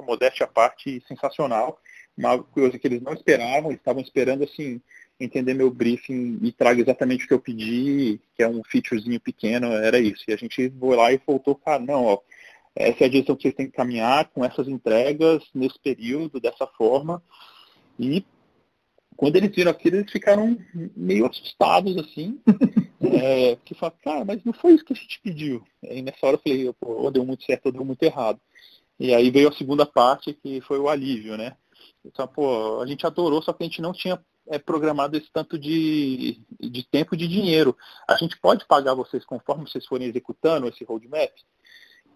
[0.00, 1.80] modéstia à parte, sensacional.
[2.16, 4.80] Uma coisa que eles não esperavam, estavam esperando assim,
[5.18, 9.68] entender meu briefing e traga exatamente o que eu pedi, que é um featurezinho pequeno,
[9.72, 10.24] era isso.
[10.28, 12.18] E a gente foi lá e voltou, cara, não, ó,
[12.74, 16.66] essa é a direção que vocês têm que caminhar com essas entregas nesse período, dessa
[16.66, 17.22] forma.
[17.98, 18.24] E
[19.16, 20.58] quando eles viram aquilo, eles ficaram
[20.96, 22.40] meio assustados, assim.
[23.00, 25.62] é, que falaram, cara, mas não foi isso que a gente pediu.
[25.82, 28.40] E nessa hora eu falei, pô, ou deu muito certo ou deu muito errado.
[28.98, 31.56] E aí veio a segunda parte, que foi o alívio, né?
[32.04, 35.58] Então, pô, a gente adorou, só que a gente não tinha é, programado esse tanto
[35.58, 37.76] de, de tempo e de dinheiro.
[38.08, 41.32] A gente pode pagar vocês conforme vocês forem executando esse roadmap?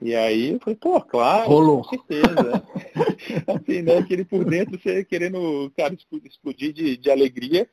[0.02, 1.82] E aí eu falei, pô, claro, Rolou.
[1.82, 2.62] com certeza.
[3.48, 3.98] assim, né?
[3.98, 7.68] Aquele por dentro, você querendo, cara, explodir de, de alegria.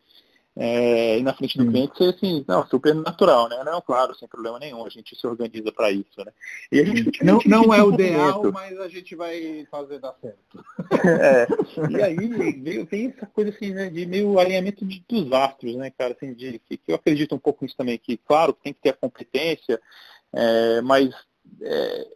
[0.56, 3.64] É, e na frente do cliente ser assim, não, super natural, né?
[3.64, 6.32] Não, claro, sem problema nenhum, a gente se organiza para isso, né?
[6.72, 10.64] E a gente não, não é o ideal, mas a gente vai fazer dar certo.
[11.04, 11.48] É,
[11.90, 15.90] e aí veio, tem essa coisa assim, né, de meio alinhamento de, dos astros, né,
[15.90, 18.90] cara, assim, de, que, eu acredito um pouco nisso também, que claro, tem que ter
[18.90, 19.82] a competência,
[20.32, 21.10] é, mas
[21.62, 22.08] é,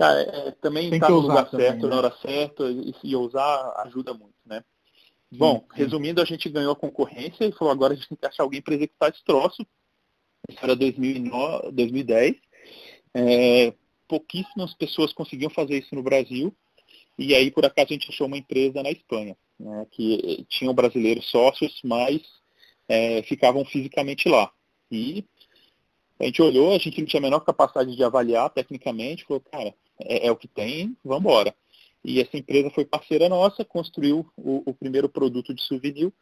[0.00, 1.88] é, também estar tá no lugar também, certo, né?
[1.88, 4.64] na hora certa, e, e usar ajuda muito, né?
[5.32, 8.42] Bom, resumindo, a gente ganhou a concorrência e falou, agora a gente tem que achar
[8.42, 9.64] alguém para executar esse troço.
[10.48, 12.36] Isso era 2009, 2010.
[13.14, 13.72] É,
[14.08, 16.52] pouquíssimas pessoas conseguiam fazer isso no Brasil.
[17.16, 21.30] E aí, por acaso, a gente achou uma empresa na Espanha, né, que tinham brasileiros
[21.30, 22.22] sócios, mas
[22.88, 24.50] é, ficavam fisicamente lá.
[24.90, 25.24] E
[26.18, 29.74] a gente olhou, a gente não tinha a menor capacidade de avaliar tecnicamente, falou, cara,
[30.00, 31.54] é, é o que tem, vamos embora.
[32.04, 36.12] E essa empresa foi parceira nossa, construiu o, o primeiro produto de souvenir,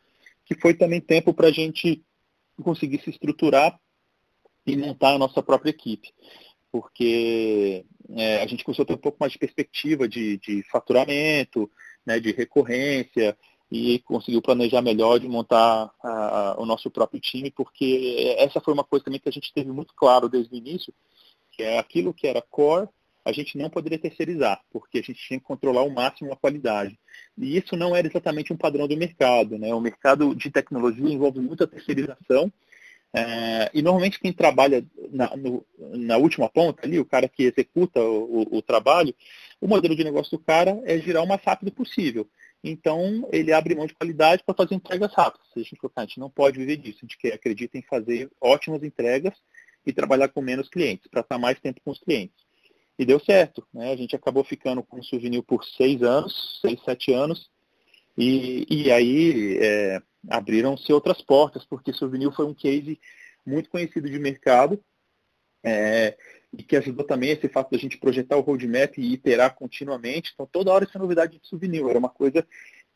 [0.44, 2.02] que foi também tempo para a gente
[2.62, 3.78] conseguir se estruturar
[4.66, 6.12] e montar a nossa própria equipe.
[6.70, 11.70] Porque é, a gente começou a ter um pouco mais de perspectiva de, de faturamento,
[12.04, 13.36] né, de recorrência,
[13.70, 16.08] e conseguiu planejar melhor de montar a,
[16.52, 19.70] a, o nosso próprio time, porque essa foi uma coisa também que a gente teve
[19.70, 20.92] muito claro desde o início,
[21.52, 22.88] que é aquilo que era core,
[23.28, 26.98] a gente não poderia terceirizar, porque a gente tinha que controlar ao máximo a qualidade.
[27.36, 29.58] E isso não era exatamente um padrão do mercado.
[29.58, 29.74] Né?
[29.74, 32.50] O mercado de tecnologia envolve muita terceirização,
[33.12, 38.00] é, e normalmente quem trabalha na, no, na, última ponta ali, o cara que executa
[38.00, 39.14] o, o, o, trabalho,
[39.60, 42.28] o modelo de negócio do cara é girar o mais rápido possível.
[42.62, 45.46] Então, ele abre mão de qualidade para fazer entregas rápidas.
[45.56, 46.98] A gente, a gente não pode viver disso.
[46.98, 49.34] A gente quer, acredita em fazer ótimas entregas
[49.86, 52.47] e trabalhar com menos clientes, para estar mais tempo com os clientes.
[52.98, 53.66] E deu certo.
[53.72, 53.92] Né?
[53.92, 57.50] A gente acabou ficando com o Souvenir por seis anos, seis, sete anos.
[58.16, 62.98] E, e aí é, abriram-se outras portas, porque Souvenir foi um case
[63.46, 64.82] muito conhecido de mercado
[65.62, 66.16] é,
[66.52, 70.32] e que ajudou também esse fato da gente projetar o roadmap e iterar continuamente.
[70.34, 71.84] Então, toda hora essa novidade de Souvenir.
[71.88, 72.42] Era uma coisa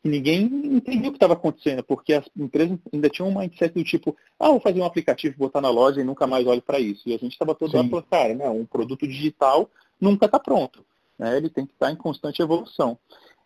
[0.01, 3.83] que ninguém entendia o que estava acontecendo, porque as empresas ainda tinham um mindset do
[3.83, 7.07] tipo, ah, vou fazer um aplicativo, botar na loja e nunca mais olho para isso.
[7.07, 9.69] E a gente estava todo lá falando, cara, não, um produto digital
[10.03, 10.85] nunca está pronto.
[11.17, 11.37] Né?
[11.37, 12.99] Ele tem que estar tá em constante evolução.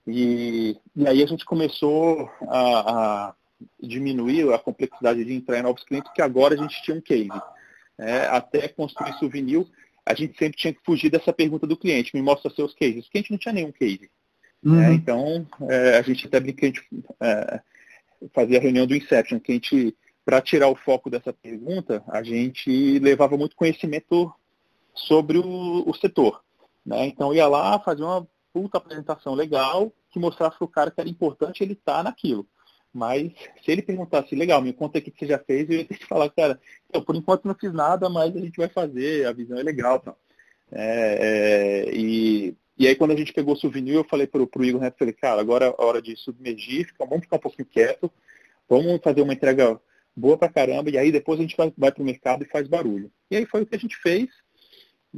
[0.06, 3.36] E, e aí a gente começou a, a,
[3.82, 7.30] diminuir a complexidade de entrar em novos clientes, porque agora a gente tinha um case.
[7.98, 8.28] Né?
[8.28, 9.66] Até construir souvenir,
[10.06, 13.18] a gente sempre tinha que fugir dessa pergunta do cliente, me mostra seus cases, porque
[13.18, 14.10] a gente não tinha nenhum case.
[14.64, 14.88] Né?
[14.88, 14.94] Uhum.
[14.94, 16.88] então, é, a gente até brinca, a gente
[17.22, 17.62] é,
[18.34, 22.24] fazia a reunião do Inception, que a gente, para tirar o foco dessa pergunta, a
[22.24, 24.34] gente levava muito conhecimento
[24.96, 26.42] sobre o, o setor.
[26.88, 27.06] Né?
[27.08, 31.10] Então ia lá, fazer uma puta apresentação legal, que mostrasse para o cara que era
[31.10, 32.48] importante ele estar tá naquilo.
[32.94, 35.98] Mas se ele perguntasse, legal, me conta o que você já fez, eu ia ter
[35.98, 36.58] que falar, cara,
[36.92, 40.00] eu, por enquanto não fiz nada, mas a gente vai fazer, a visão é legal.
[40.00, 40.16] Tá?
[40.72, 44.64] É, é, e, E aí quando a gente pegou o souvenir, eu falei para o
[44.64, 48.10] Igor Neto, falei, cara, agora é hora de submergir, vamos ficar um pouquinho quieto,
[48.70, 49.78] vamos fazer uma entrega
[50.16, 52.66] boa pra caramba, e aí depois a gente vai, vai para o mercado e faz
[52.66, 53.12] barulho.
[53.30, 54.30] E aí foi o que a gente fez,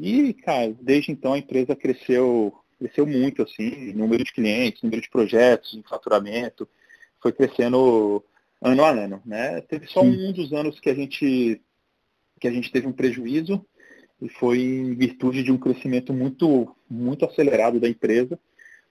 [0.02, 5.10] e, cara, desde então a empresa cresceu, cresceu muito, assim, número de clientes, número de
[5.10, 6.68] projetos, em faturamento,
[7.22, 8.24] foi crescendo
[8.62, 9.62] ano a ano, né?
[9.62, 11.62] Teve só um dos anos que a gente
[12.40, 13.66] que a gente teve um prejuízo
[14.22, 18.40] e foi em virtude de um crescimento muito muito acelerado da empresa,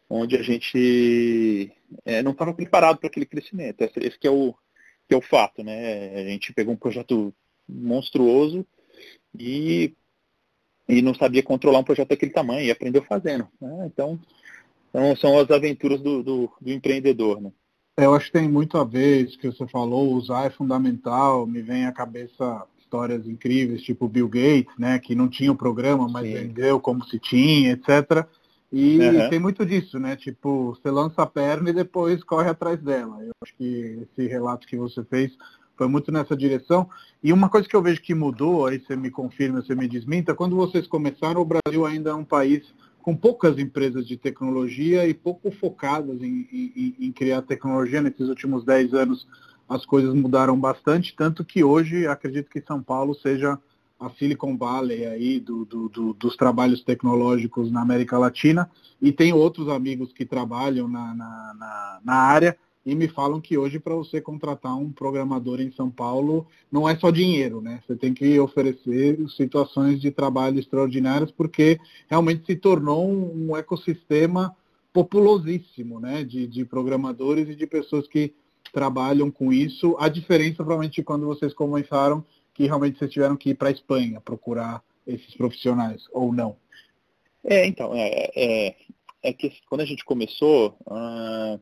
[0.09, 1.73] onde a gente
[2.05, 3.83] é, não estava preparado para aquele crescimento.
[3.83, 4.55] Esse, esse que é o
[5.09, 6.14] que é o fato, né?
[6.16, 7.35] A gente pegou um projeto
[7.66, 8.66] monstruoso
[9.38, 9.94] e
[10.88, 13.46] e não sabia controlar um projeto daquele tamanho e aprendeu fazendo.
[13.61, 13.90] Né?
[13.92, 14.18] Então,
[14.88, 17.40] então, são as aventuras do, do, do empreendedor.
[17.40, 17.51] Né?
[17.98, 21.61] Eu acho que tem muito a ver isso que você falou, usar é fundamental, me
[21.61, 26.27] vem à cabeça histórias incríveis, tipo Bill Gates, né, que não tinha o programa, mas
[26.27, 26.35] Sim.
[26.35, 28.27] vendeu como se tinha, etc.
[28.72, 29.31] E uhum.
[29.31, 30.14] tem muito disso, né?
[30.14, 33.22] Tipo, você lança a perna e depois corre atrás dela.
[33.22, 35.33] Eu acho que esse relato que você fez
[35.79, 36.91] foi muito nessa direção.
[37.23, 40.35] E uma coisa que eu vejo que mudou, aí você me confirma, você me desminta,
[40.35, 45.14] quando vocês começaram, o Brasil ainda é um país com poucas empresas de tecnologia e
[45.14, 48.03] pouco focadas em, em, em criar tecnologia.
[48.03, 49.27] Nesses últimos 10 anos
[49.69, 53.59] as coisas mudaram bastante, tanto que hoje acredito que São Paulo seja
[54.01, 59.33] a Silicon Valley aí do, do, do, dos trabalhos tecnológicos na América Latina e tem
[59.33, 63.95] outros amigos que trabalham na, na, na, na área e me falam que hoje para
[63.95, 67.83] você contratar um programador em São Paulo não é só dinheiro, né?
[67.87, 74.57] Você tem que oferecer situações de trabalho extraordinárias porque realmente se tornou um, ecossistema
[74.93, 76.25] populosíssimo, né?
[76.25, 78.33] De, de programadores e de pessoas que
[78.73, 79.97] trabalham com isso.
[79.99, 84.21] A diferença provavelmente quando vocês começaram que realmente vocês tiveram que ir para a Espanha
[84.21, 86.57] procurar esses profissionais ou não?
[87.45, 88.77] É, então, é, é,
[89.23, 91.61] é que quando a gente começou, uh,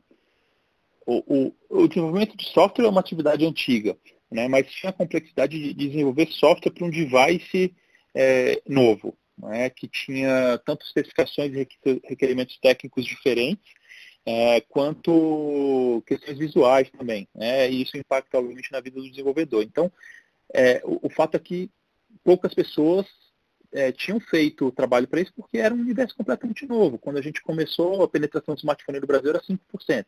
[1.07, 1.23] o,
[1.71, 3.97] o, o, desenvolvimento de software é uma atividade antiga,
[4.31, 7.73] né, mas tinha a complexidade de desenvolver software para um device
[8.13, 11.69] é, novo, né, que tinha tanto especificações e
[12.05, 13.73] requerimentos técnicos diferentes,
[14.27, 17.29] é, quanto questões visuais também.
[17.33, 19.63] Né, e isso impacta, obviamente, na vida do desenvolvedor.
[19.63, 19.93] Então,
[20.53, 21.71] é, o, o, fato é que
[22.25, 23.07] poucas pessoas
[23.73, 26.99] é, tinham feito o trabalho para isso porque era um universo completamente novo.
[26.99, 30.05] Quando a gente começou, a penetração do smartphone no Brasil era 5%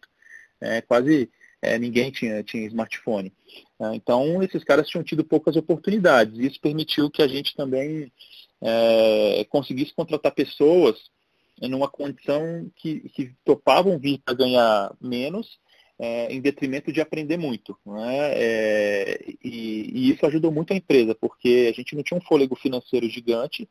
[0.61, 1.31] é, quase
[1.63, 3.33] é, ninguém tinha, tinha smartphone.
[3.81, 6.39] É, então, esses caras tinham tido poucas oportunidades.
[6.39, 8.13] Isso permitiu que a gente também
[8.61, 10.97] é, conseguisse contratar pessoas
[11.61, 15.59] numa condição que, que topavam vir para ganhar menos,
[15.99, 17.77] é, em detrimento de aprender muito.
[17.85, 18.33] Né?
[18.35, 22.55] É, e, e, isso ajudou muito a empresa, porque a gente não tinha um fôlego
[22.55, 23.69] financeiro gigante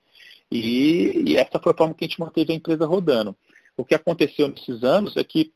[0.51, 3.35] e, e, essa foi a forma que a gente manteve a empresa rodando.
[3.77, 5.53] O que aconteceu nesses anos é que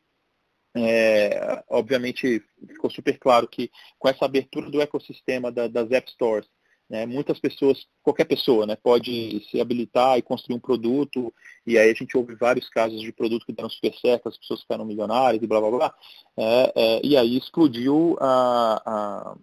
[0.75, 6.47] é, obviamente ficou super claro que com essa abertura do ecossistema da, das App Stores,
[6.89, 11.33] né, muitas pessoas, qualquer pessoa, né, pode se habilitar e construir um produto,
[11.65, 14.61] e aí a gente ouve vários casos de produto que deram super certo, as pessoas
[14.61, 15.95] ficaram milionárias e blá blá blá,
[16.37, 19.37] é, é, e aí explodiu a,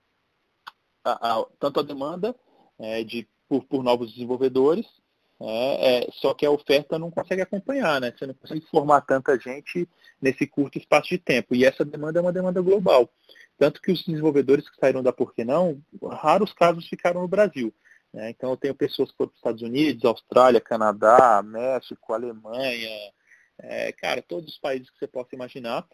[1.04, 2.36] a, a, tanto a demanda
[2.78, 4.86] é, de, por, por novos desenvolvedores,
[5.40, 8.12] é, é, só que a oferta não consegue acompanhar, né?
[8.16, 9.88] Você não consegue formar tanta gente
[10.20, 11.54] nesse curto espaço de tempo.
[11.54, 13.08] E essa demanda é uma demanda global.
[13.56, 17.72] Tanto que os desenvolvedores que saíram da Por que Não, raros casos ficaram no Brasil.
[18.12, 18.30] Né?
[18.30, 23.12] Então eu tenho pessoas que foram para os Estados Unidos, Austrália, Canadá, México, Alemanha,
[23.60, 25.84] é, cara, todos os países que você possa imaginar,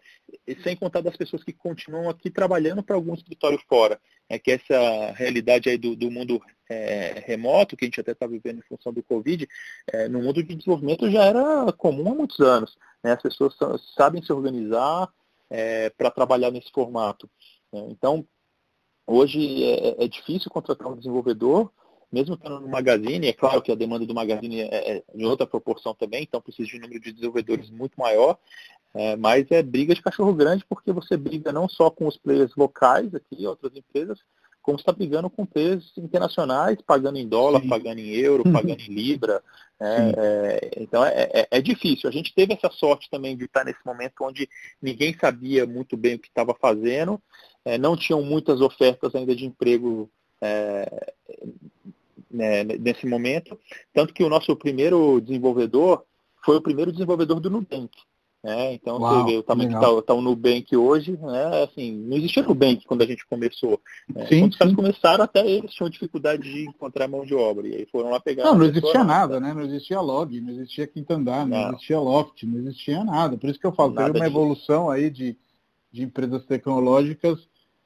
[0.47, 3.99] e sem contar das pessoas que continuam aqui trabalhando para algum escritório fora.
[4.29, 8.27] É que essa realidade aí do, do mundo é, remoto, que a gente até está
[8.27, 9.49] vivendo em função do Covid,
[9.93, 12.77] é, no mundo de desenvolvimento já era comum há muitos anos.
[13.03, 13.13] Né?
[13.13, 13.55] As pessoas
[13.97, 15.13] sabem se organizar
[15.51, 17.29] é, para trabalhar nesse formato.
[17.73, 17.87] Né?
[17.91, 18.27] Então,
[19.07, 21.71] hoje é, é difícil contratar um desenvolvedor
[22.15, 25.45] mesmo estando no Magazine, é claro que a demanda do Magazine é, é em outra
[25.49, 28.39] proporção também, então precisa de um número de desenvolvedores muito maior,
[28.95, 32.55] é, mas é briga de cachorro grande porque você briga não só com os players
[32.55, 34.21] locais aqui, outras empresas,
[34.65, 37.69] como está brigando com players internacionais, pagando em dólar, Sim.
[37.69, 39.43] pagando em euro, pagando em libra.
[39.79, 42.09] É, é, então é, é, é, difícil.
[42.09, 44.49] A gente teve essa sorte também de estar nesse momento onde
[44.81, 47.21] ninguém sabia muito bem o que estava fazendo,
[47.63, 51.13] é, não tinham muitas ofertas ainda de emprego é,
[52.31, 53.61] né, nesse momento.
[53.93, 56.05] Tanto que o nosso primeiro desenvolvedor
[56.43, 57.91] foi o primeiro desenvolvedor do Nubank.
[58.47, 59.95] É, então Uau, você vê o tamanho legal.
[59.95, 61.63] que está tá o Nubank hoje, né?
[61.65, 63.81] Assim, não existia Nubank quando a gente começou.
[64.07, 64.27] Né?
[64.27, 67.67] Sim, quando os caras começaram, até eles tinham dificuldade de encontrar mão de obra.
[67.67, 68.45] E aí foram lá pegar.
[68.45, 69.55] Não, não existia nada, né?
[69.55, 73.39] Não existia log, não existia quinta andar, não, não, existia loft, não existia nada.
[73.39, 74.39] Por isso que eu falo, nada teve uma disso.
[74.39, 75.39] evolução aí de,
[75.91, 77.39] de empresas tecnológicas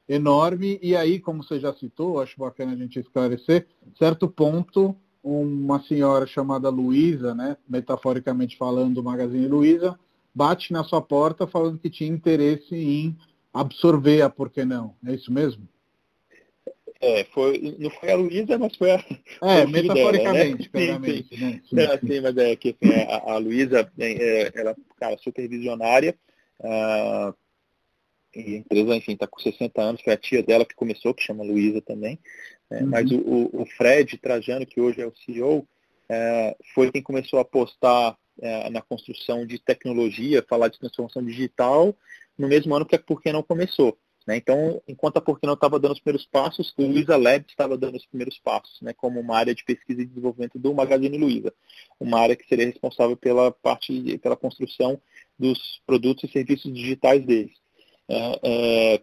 [0.09, 0.77] enorme.
[0.81, 3.65] E aí, como você já citou, acho bacana a gente esclarecer,
[3.97, 4.93] certo ponto,
[5.23, 7.55] uma senhora chamada Luísa, né?
[7.65, 9.97] Metaforicamente falando, Magazine Luiza
[10.33, 13.17] bate na sua porta falando que tinha interesse em
[13.53, 14.95] absorver a Por que Não.
[15.05, 15.67] É isso mesmo?
[17.01, 19.05] É, foi, não foi a Luísa, mas foi a.
[19.41, 21.07] É, metaforicamente, dela, né?
[21.07, 21.41] sim, sim.
[21.41, 21.61] Né?
[21.69, 26.13] Sim, é, sim, mas é que assim, a, a Luísa, é, ela, cara, supervisionária.
[26.59, 27.33] Uh,
[28.35, 31.23] e a empresa, enfim, está com 60 anos, foi a tia dela que começou, que
[31.23, 32.19] chama Luísa também.
[32.69, 32.89] É, uhum.
[32.89, 35.65] Mas o, o, Fred Trajano, que hoje é o CEO,
[36.09, 41.95] é, foi quem começou a apostar é, na construção de tecnologia, falar de transformação digital,
[42.37, 43.97] no mesmo ano que a Porque Não começou.
[44.25, 44.37] Né?
[44.37, 47.97] Então, enquanto a Porque Não estava dando os primeiros passos, o Luiza Labs estava dando
[47.97, 48.93] os primeiros passos, né?
[48.93, 51.53] como uma área de pesquisa e desenvolvimento do Magazine Luiza,
[51.99, 55.01] uma área que seria responsável pela parte, pela construção
[55.37, 57.57] dos produtos e serviços digitais deles.
[58.07, 59.01] É, é,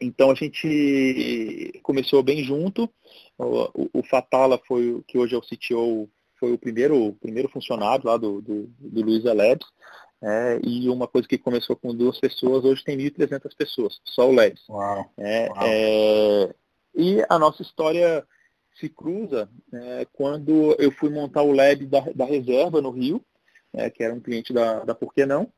[0.00, 2.90] então a gente começou bem junto.
[3.38, 7.48] O, o, Fatala foi o que hoje é o CTO foi o primeiro, o primeiro
[7.48, 9.66] funcionário lá do, do, do Luiza Labs.
[10.22, 14.32] É, e uma coisa que começou com duas pessoas, hoje tem 1.300 pessoas, só o
[14.32, 14.66] Labs.
[14.68, 15.58] Uau, é, uau.
[15.62, 16.54] É,
[16.94, 18.26] e a nossa história
[18.80, 23.24] se cruza é, quando eu fui montar o Lab da, da Reserva no Rio,
[23.72, 25.52] é, que era um cliente da, da Por Que Não,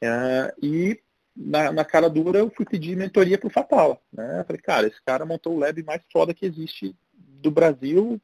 [0.00, 0.98] é, e
[1.36, 3.98] na, na, cara dura eu fui pedir mentoria para o Fatala.
[4.12, 4.40] Né?
[4.40, 8.20] Eu falei, cara, esse cara montou o Lab mais foda que existe do Brasil,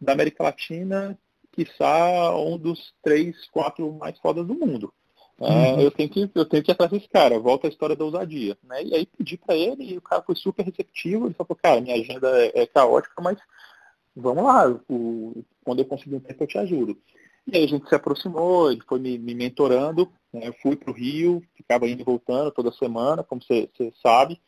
[0.00, 1.18] da América Latina
[1.54, 4.92] quiçá, um dos três, quatro mais fodas do mundo.
[5.40, 5.80] É, uhum.
[5.80, 8.56] eu, tenho que, eu tenho que ir atrás desse cara, volta a história da ousadia.
[8.62, 8.84] Né?
[8.84, 11.96] E aí pedi para ele e o cara foi super receptivo, ele falou, cara, minha
[11.96, 13.38] agenda é, é caótica, mas
[14.14, 16.96] vamos lá, o, quando eu conseguir um tempo eu te ajudo.
[17.46, 20.48] E aí a gente se aproximou, ele foi me, me mentorando, né?
[20.48, 23.68] eu fui para o Rio, ficava indo e voltando toda semana, como você
[24.02, 24.40] sabe,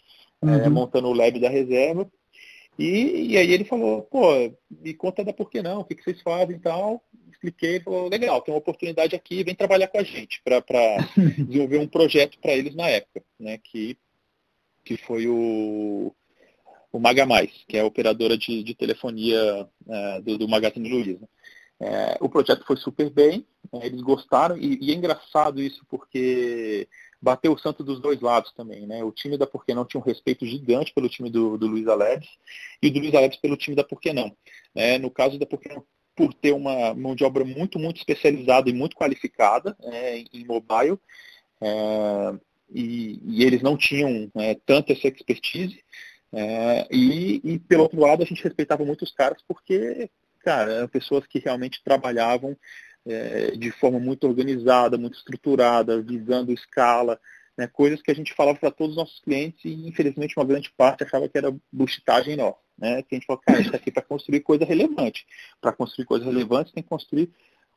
[0.43, 0.55] é, uhum.
[0.55, 2.09] é, montando o lab da reserva.
[2.79, 6.05] E, e aí ele falou, pô, me conta da por que não, o que, que
[6.05, 7.03] vocês fazem e tal.
[7.31, 10.63] Expliquei, ele falou, legal, tem uma oportunidade aqui, vem trabalhar com a gente para
[11.39, 13.59] desenvolver um projeto para eles na época, né?
[13.59, 13.97] Que,
[14.85, 16.15] que foi o,
[16.93, 21.29] o Maga Mais, que é a operadora de, de telefonia é, do, do Magazine Luiza.
[21.79, 26.89] É, o projeto foi super bem, né, eles gostaram, e, e, é engraçado isso porque
[27.21, 29.03] bateu o santo dos dois lados também, né?
[29.03, 32.29] O time da Porquê Não tinha um respeito gigante pelo time do, do Luiz Aleves
[32.83, 34.37] e o do Luiz Aleves pelo time da Porquê Não.
[34.75, 38.71] É, no caso da Porquê Não, por ter uma mão de obra muito, muito especializada
[38.71, 40.99] e muito qualificada é, em mobile,
[41.61, 42.35] é,
[42.71, 45.85] e, e, eles não tinham é, tanta essa expertise,
[46.33, 50.89] é, e, e, pelo outro lado, a gente respeitava muito os caras porque, cara, eram
[50.89, 52.57] pessoas que realmente trabalhavam
[53.07, 57.19] é, de forma muito organizada, muito estruturada, visando escala,
[57.57, 60.71] né, coisas que a gente falava para todos os nossos clientes e infelizmente uma grande
[60.77, 62.59] parte achava que era buchitagem nossa.
[62.77, 65.27] Né, que a gente falou, cara, a gente está aqui para construir coisa relevante.
[65.61, 67.31] Para construir coisas relevantes tem que construir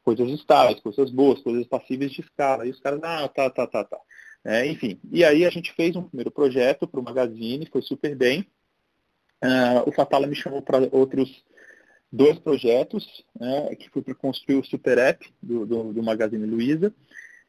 [0.03, 2.65] coisas estáveis, coisas boas, coisas passíveis de escala.
[2.65, 3.97] E os caras, ah, tá, tá, tá, tá.
[4.43, 8.15] É, enfim, e aí a gente fez um primeiro projeto para o Magazine, foi super
[8.15, 8.45] bem.
[9.43, 11.43] Uh, o Fatala me chamou para outros
[12.11, 16.93] dois projetos, né, que foi para construir o Super App do, do, do Magazine Luiza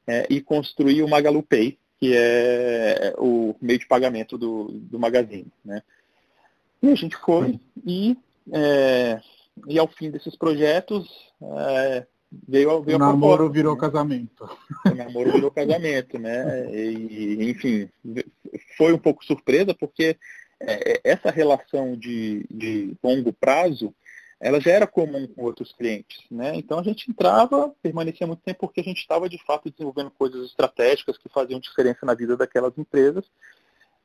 [0.07, 5.47] é, e construir o Magalu Pay, que é o meio de pagamento do, do Magazine.
[5.65, 5.83] Né.
[6.83, 8.17] E a gente foi e,
[8.53, 9.21] é,
[9.67, 11.09] e ao fim desses projetos
[11.43, 12.07] é,
[12.49, 13.81] veio, veio o a namoro proposta, virou né?
[13.81, 14.59] casamento.
[14.87, 16.71] O namoro virou casamento, né?
[16.75, 17.89] E, enfim,
[18.77, 20.17] foi um pouco surpresa porque
[20.61, 23.95] é, essa relação de, de longo prazo
[24.41, 26.25] ela já era comum com outros clientes.
[26.31, 26.53] Né?
[26.57, 30.47] Então a gente entrava, permanecia muito tempo porque a gente estava de fato desenvolvendo coisas
[30.47, 33.25] estratégicas que faziam diferença na vida daquelas empresas.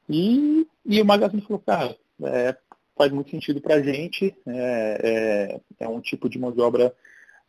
[0.09, 2.55] E, e o Magazine falou, cara, é,
[2.97, 6.93] faz muito sentido para a gente, é, é, é, um tipo de mão de obra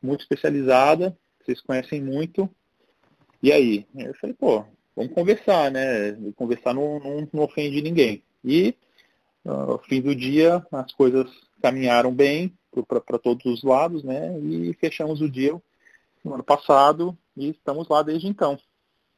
[0.00, 2.48] muito especializada, vocês conhecem muito.
[3.42, 3.86] E aí?
[3.94, 6.12] Eu falei, pô, vamos conversar, né?
[6.36, 8.22] Conversar não, não, não ofende ninguém.
[8.44, 8.74] E
[9.44, 11.30] no fim do dia as coisas
[11.62, 12.52] caminharam bem,
[12.84, 14.38] para todos os lados, né?
[14.40, 15.62] E fechamos o deal
[16.24, 18.58] no ano passado e estamos lá desde então,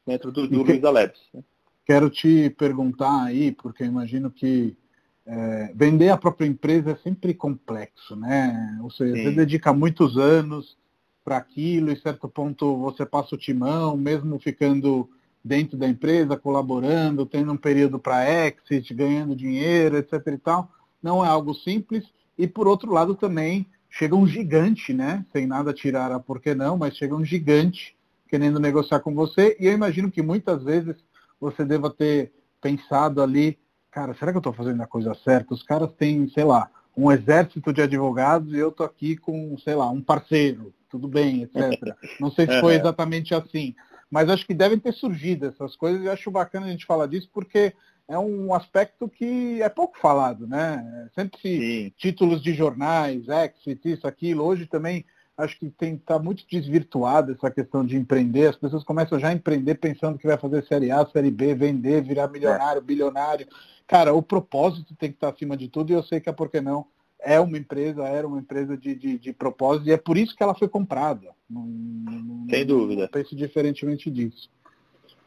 [0.05, 1.19] dentro do, do que, Luiza Labs.
[1.33, 1.43] Né?
[1.85, 4.77] Quero te perguntar aí, porque eu imagino que
[5.25, 8.79] é, vender a própria empresa é sempre complexo, né?
[8.83, 9.23] Ou seja, Sim.
[9.23, 10.77] você dedica muitos anos
[11.23, 15.09] para aquilo e certo ponto você passa o timão, mesmo ficando
[15.43, 20.13] dentro da empresa, colaborando, tendo um período para exit, ganhando dinheiro, etc.
[20.27, 20.71] e tal.
[21.01, 22.05] Não é algo simples.
[22.39, 25.25] E por outro lado também chega um gigante, né?
[25.33, 27.97] Sem nada tirar a por que não, mas chega um gigante
[28.29, 29.57] querendo negociar com você.
[29.59, 30.95] E eu imagino que muitas vezes
[31.37, 32.31] você deva ter
[32.61, 33.59] pensado ali,
[33.91, 35.53] cara, será que eu estou fazendo a coisa certa?
[35.53, 39.75] Os caras têm, sei lá, um exército de advogados e eu estou aqui com, sei
[39.75, 41.93] lá, um parceiro, tudo bem, etc.
[42.21, 43.75] Não sei se foi exatamente assim,
[44.09, 47.29] mas acho que devem ter surgido essas coisas e acho bacana a gente falar disso
[47.33, 47.73] porque
[48.09, 51.09] é um aspecto que é pouco falado, né?
[51.13, 51.93] Sempre se Sim.
[51.95, 55.05] títulos de jornais, exit, isso, aquilo, hoje também
[55.37, 58.47] acho que tem tá muito desvirtuada essa questão de empreender.
[58.47, 62.01] As pessoas começam já a empreender pensando que vai fazer série A, série B, vender,
[62.01, 62.83] virar milionário, é.
[62.83, 63.47] bilionário.
[63.87, 66.59] Cara, o propósito tem que estar acima de tudo e eu sei que é porque
[66.59, 66.87] não
[67.21, 70.41] é uma empresa, era uma empresa de, de, de propósito e é por isso que
[70.41, 71.29] ela foi comprada.
[71.49, 73.03] Não, não, Sem dúvida.
[73.03, 74.49] Não penso diferentemente disso.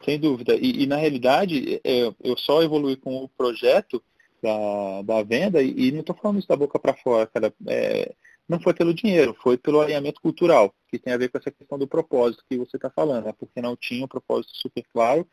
[0.03, 0.55] Sem dúvida.
[0.55, 4.03] E, e na realidade, é, eu só evolui com o projeto
[4.41, 7.53] da, da venda e, e não estou falando isso da boca para fora, cara.
[7.67, 8.13] É,
[8.47, 11.77] não foi pelo dinheiro, foi pelo alinhamento cultural, que tem a ver com essa questão
[11.77, 13.33] do propósito que você está falando, né?
[13.39, 15.25] porque não tinha um propósito super claro,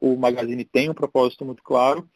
[0.00, 2.08] o Magazine tem um propósito muito claro,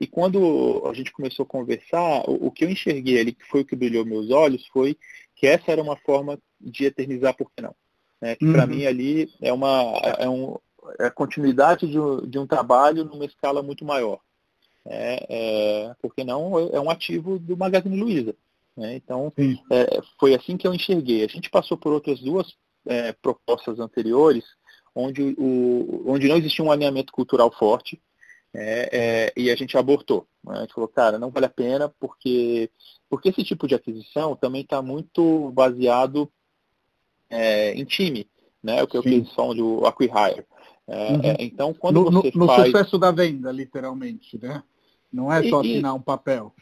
[0.00, 3.60] e quando a gente começou a conversar, o, o que eu enxerguei ali, que foi
[3.62, 4.96] o que brilhou meus olhos, foi
[5.34, 7.74] que essa era uma forma de eternizar, por que não?
[8.20, 8.36] Né?
[8.36, 8.52] Que uhum.
[8.52, 10.58] para mim ali é uma é, um, é
[10.98, 14.20] a continuidade de um, de um trabalho numa escala muito maior.
[14.84, 18.34] É, é, porque não é um ativo do Magazine Luiza.
[18.76, 18.96] Né?
[18.96, 19.32] Então,
[19.70, 21.24] é, foi assim que eu enxerguei.
[21.24, 22.54] A gente passou por outras duas
[22.86, 24.44] é, propostas anteriores,
[24.94, 28.00] onde, o, onde não existia um alinhamento cultural forte,
[28.52, 30.26] é, é, e a gente abortou.
[30.44, 30.56] Né?
[30.56, 32.70] A gente falou, cara, não vale a pena, porque,
[33.08, 36.30] porque esse tipo de aquisição também está muito baseado
[37.28, 38.28] é, em time,
[38.62, 38.82] né?
[38.82, 40.44] o que, que eles falam do acquihire.
[40.90, 41.36] É, uhum.
[41.38, 42.58] então, quando no, você no, faz...
[42.58, 44.60] No sucesso da venda, literalmente, né?
[45.12, 46.52] Não é só assinar um papel.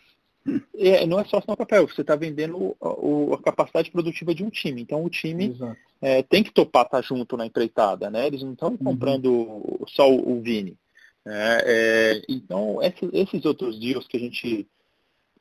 [0.76, 4.50] É, não é só assinar papel, você está vendendo o, a capacidade produtiva de um
[4.50, 4.82] time.
[4.82, 5.56] Então o time
[6.00, 8.26] é, tem que topar estar tá junto na empreitada, né?
[8.26, 8.76] Eles não estão uhum.
[8.76, 10.76] comprando só o, o Vini.
[11.24, 11.58] Né?
[11.64, 14.66] É, então esses, esses, outros deals que a gente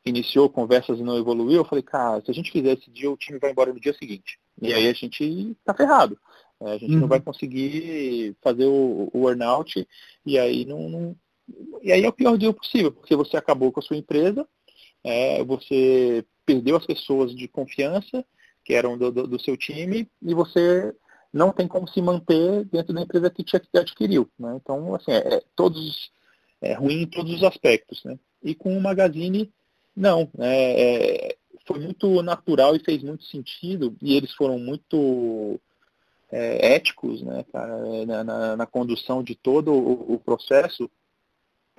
[0.06, 3.18] iniciou conversas e não evoluiu, eu falei, cara, se a gente fizer esse deal, o
[3.18, 4.40] time vai embora no dia seguinte.
[4.62, 5.24] E aí a gente
[5.60, 6.18] está ferrado.
[6.62, 7.01] É, a gente uhum.
[7.01, 9.88] não vai conseguir fazer o, o earnout
[10.26, 11.16] e aí não, não,
[11.82, 14.47] e aí é o pior deal possível, porque você acabou com a sua empresa,
[15.03, 18.26] é, você perdeu as pessoas de confiança
[18.64, 20.93] que eram do, do, do, seu time e você
[21.32, 24.30] não tem como se manter dentro da empresa que te adquiriu.
[24.38, 24.60] Né?
[24.62, 26.12] Então, assim, é, é, todos,
[26.62, 28.03] é ruim em todos os aspectos.
[28.03, 28.18] Né?
[28.43, 29.51] E com o Magazine,
[29.95, 30.30] não.
[30.39, 35.60] É, é, foi muito natural e fez muito sentido e eles foram muito
[36.32, 40.90] é, éticos né, cara, na, na, na, condução de todo o, o processo.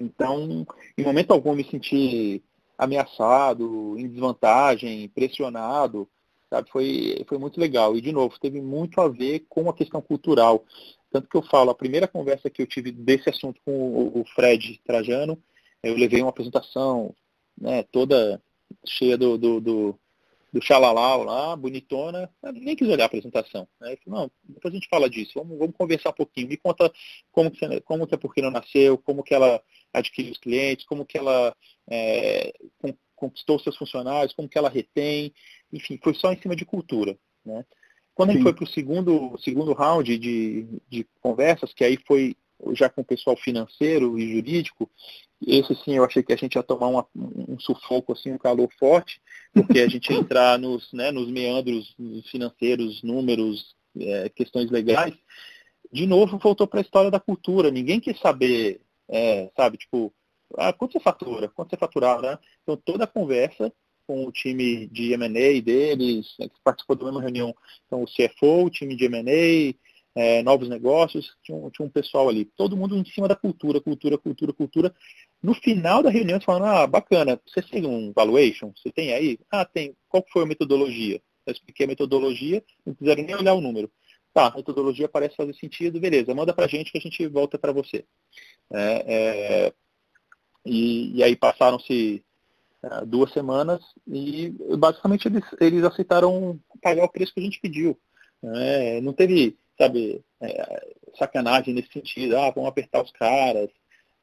[0.01, 2.43] Então, em momento algum, me senti
[2.77, 6.09] ameaçado, em desvantagem, pressionado,
[6.49, 6.71] sabe?
[6.71, 7.97] Foi, foi muito legal.
[7.97, 10.65] E, de novo, teve muito a ver com a questão cultural.
[11.11, 14.81] Tanto que eu falo, a primeira conversa que eu tive desse assunto com o Fred
[14.85, 15.39] Trajano,
[15.83, 17.15] eu levei uma apresentação
[17.61, 18.41] né, toda
[18.85, 19.99] cheia do, do, do,
[20.53, 23.69] do xalalau lá, bonitona, nem quis olhar a apresentação.
[23.81, 23.93] Né?
[23.93, 26.49] Eu falei, não, depois a gente fala disso, vamos, vamos conversar um pouquinho.
[26.49, 26.91] Me conta
[27.31, 31.19] como que, como que a Porquina nasceu, como que ela adquire os clientes, como que
[31.19, 31.55] ela
[31.91, 32.53] é,
[33.15, 35.33] conquistou seus funcionários, como que ela retém,
[35.73, 37.19] enfim, foi só em cima de cultura.
[37.45, 37.65] Né?
[38.15, 38.33] Quando Sim.
[38.33, 42.37] a gente foi para o segundo, segundo round de, de conversas, que aí foi
[42.73, 44.91] já com o pessoal financeiro e jurídico,
[45.47, 48.69] esse sim eu achei que a gente ia tomar uma, um sufoco, assim, um calor
[48.79, 49.21] forte,
[49.53, 51.95] porque a gente ia entrar nos, né, nos meandros
[52.31, 55.15] financeiros, números, é, questões legais.
[55.93, 57.71] De novo, voltou para a história da cultura.
[57.71, 60.13] Ninguém quer saber é, sabe, tipo,
[60.57, 61.49] ah, quanto você fatura?
[61.49, 62.39] Quanto você faturar, né?
[62.63, 63.73] Então toda a conversa
[64.07, 67.55] com o time de M&A deles, né, que participou da mesma reunião,
[67.87, 69.75] então o CFO, o time de M&A,
[70.19, 73.81] é, novos negócios, tinha um, tinha um, pessoal ali, todo mundo em cima da cultura,
[73.81, 74.95] cultura, cultura, cultura.
[75.41, 78.73] No final da reunião, falando, ah, bacana, você tem um valuation?
[78.77, 79.39] Você tem aí?
[79.49, 79.95] Ah, tem.
[80.09, 81.23] Qual foi a metodologia?
[81.47, 83.89] Eu expliquei a metodologia, não quiseram nem olhar o número.
[84.35, 87.71] Tá, a metodologia parece fazer sentido, beleza, manda pra gente que a gente volta para
[87.71, 88.05] você.
[88.73, 89.73] É, é,
[90.67, 92.25] e, e, aí passaram-se
[92.83, 97.97] é, duas semanas e basicamente eles, eles aceitaram pagar o preço que a gente pediu.
[98.43, 103.71] É, não teve, sabe, é, sacanagem nesse sentido, ah, vamos apertar os caras,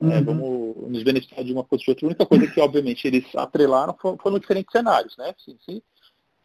[0.01, 0.24] é, uhum.
[0.24, 2.06] vamos nos beneficiar de uma coisa ou de outra.
[2.06, 5.34] A única coisa que, obviamente, eles atrelaram foram, foram diferentes cenários, né?
[5.38, 5.84] Se, se,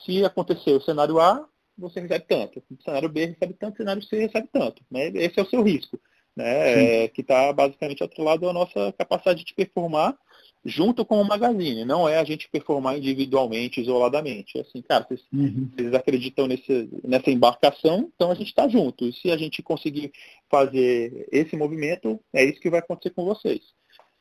[0.04, 1.46] se acontecer o cenário A,
[1.76, 2.62] você recebe tanto.
[2.70, 4.82] O cenário B recebe tanto, o cenário C recebe tanto.
[4.90, 5.08] Né?
[5.14, 5.98] Esse é o seu risco.
[6.36, 10.16] né, é, que está basicamente atrelado à nossa capacidade de performar
[10.64, 11.84] junto com o Magazine.
[11.84, 14.58] Não é a gente performar individualmente, isoladamente.
[14.58, 15.70] É assim, cara, vocês, uhum.
[15.74, 19.06] vocês acreditam nesse, nessa embarcação, então a gente está junto.
[19.06, 20.12] E se a gente conseguir
[20.50, 23.60] fazer esse movimento, é isso que vai acontecer com vocês.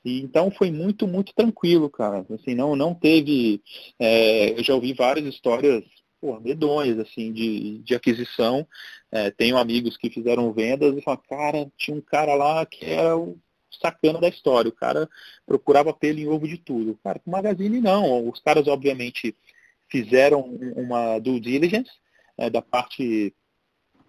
[0.03, 2.25] E, então foi muito, muito tranquilo, cara.
[2.29, 3.61] Assim, não, não teve.
[3.99, 5.83] É, eu já ouvi várias histórias
[6.21, 8.65] pô, medonhas, assim, de, de aquisição.
[9.11, 13.17] É, tenho amigos que fizeram vendas e falam, cara, tinha um cara lá que era
[13.17, 13.37] o
[13.81, 14.69] sacana da história.
[14.69, 15.09] O cara
[15.45, 16.99] procurava pelo em ovo de tudo.
[17.03, 18.27] Cara, com Magazine não.
[18.27, 19.35] Os caras, obviamente,
[19.89, 20.41] fizeram
[20.75, 21.91] uma due diligence
[22.37, 23.33] é, da parte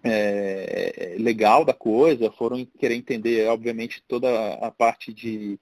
[0.03, 5.59] é, legal da coisa, foram querer entender, obviamente, toda a parte de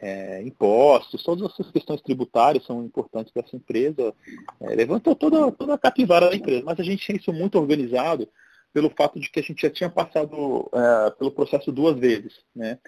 [0.00, 4.14] é, impostos, todas essas questões tributárias são importantes para essa empresa.
[4.60, 8.28] É, levantou toda, toda a capivara da empresa, mas a gente tinha isso muito organizado
[8.72, 12.78] pelo fato de que a gente já tinha passado é, pelo processo duas vezes, né,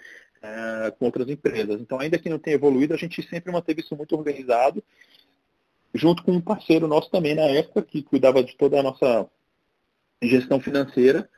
[0.41, 1.79] é, com outras empresas.
[1.79, 4.83] Então, ainda que não tenha evoluído, a gente sempre manteve isso muito organizado,
[5.93, 9.27] junto com um parceiro nosso também na época, que cuidava de toda a nossa
[10.21, 11.29] gestão financeira,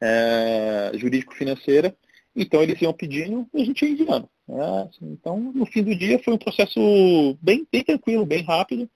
[0.00, 1.94] é, jurídico-financeira,
[2.34, 4.28] então eles iam pedindo e a gente ia enviando.
[4.46, 4.90] Né?
[5.02, 8.88] Então, no fim do dia foi um processo bem, bem tranquilo, bem rápido.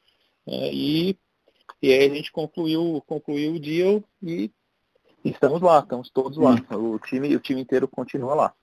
[0.46, 1.16] É, e,
[1.82, 4.50] e aí a gente concluiu, concluiu o deal e
[5.24, 6.54] estamos lá, estamos todos lá.
[6.70, 8.54] O time, o time inteiro continua lá.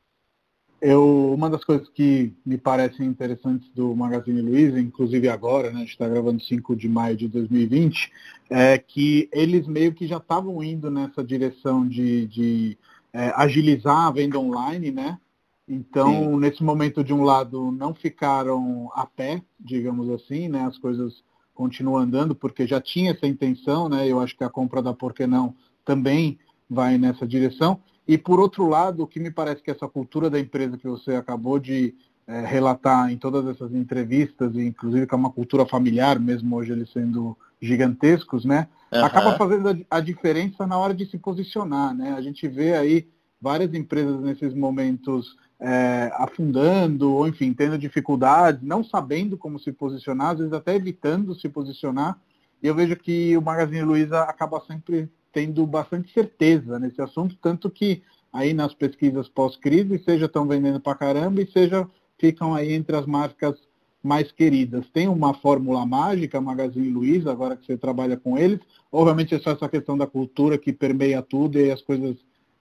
[0.81, 5.79] Eu, uma das coisas que me parecem interessantes do Magazine Luiza, inclusive agora, né, a
[5.79, 8.11] gente está gravando 5 de maio de 2020,
[8.49, 12.77] é que eles meio que já estavam indo nessa direção de, de
[13.11, 15.19] é, agilizar a venda online, né?
[15.67, 16.39] Então, Sim.
[16.39, 20.61] nesse momento, de um lado, não ficaram a pé, digamos assim, né?
[20.61, 21.23] As coisas
[21.53, 24.07] continuam andando, porque já tinha essa intenção, né?
[24.07, 25.53] Eu acho que a compra da Por que Não
[25.85, 27.79] também vai nessa direção.
[28.09, 31.13] E, por outro lado, o que me parece que essa cultura da empresa que você
[31.13, 31.93] acabou de
[32.25, 36.71] é, relatar em todas essas entrevistas, e inclusive que é uma cultura familiar, mesmo hoje
[36.71, 38.67] eles sendo gigantescos, né?
[38.91, 39.05] Uhum.
[39.05, 42.13] Acaba fazendo a, a, diferença na hora de se posicionar, né?
[42.13, 43.07] A gente vê aí
[43.39, 50.31] várias empresas nesses momentos é, afundando, ou enfim, tendo dificuldades, não sabendo como se posicionar,
[50.31, 52.17] às vezes até evitando se posicionar.
[52.63, 57.69] E eu vejo que o Magazine Luiza acaba sempre tendo bastante certeza nesse assunto, tanto
[57.69, 58.01] que
[58.31, 63.05] aí nas pesquisas pós-crise, seja estão vendendo para caramba e seja ficam aí entre as
[63.05, 63.55] marcas
[64.03, 64.87] mais queridas.
[64.89, 68.59] Tem uma fórmula mágica, Magazine Luiza, agora que você trabalha com eles?
[68.91, 72.15] Obviamente é só essa questão da cultura que permeia tudo e as coisas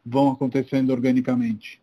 [0.05, 1.81] vão acontecendo organicamente.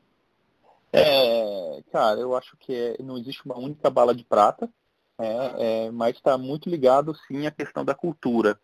[0.91, 4.69] É, cara, eu acho que é, não existe uma única bala de prata,
[5.19, 8.59] é, é, mas está muito ligado sim à questão da cultura.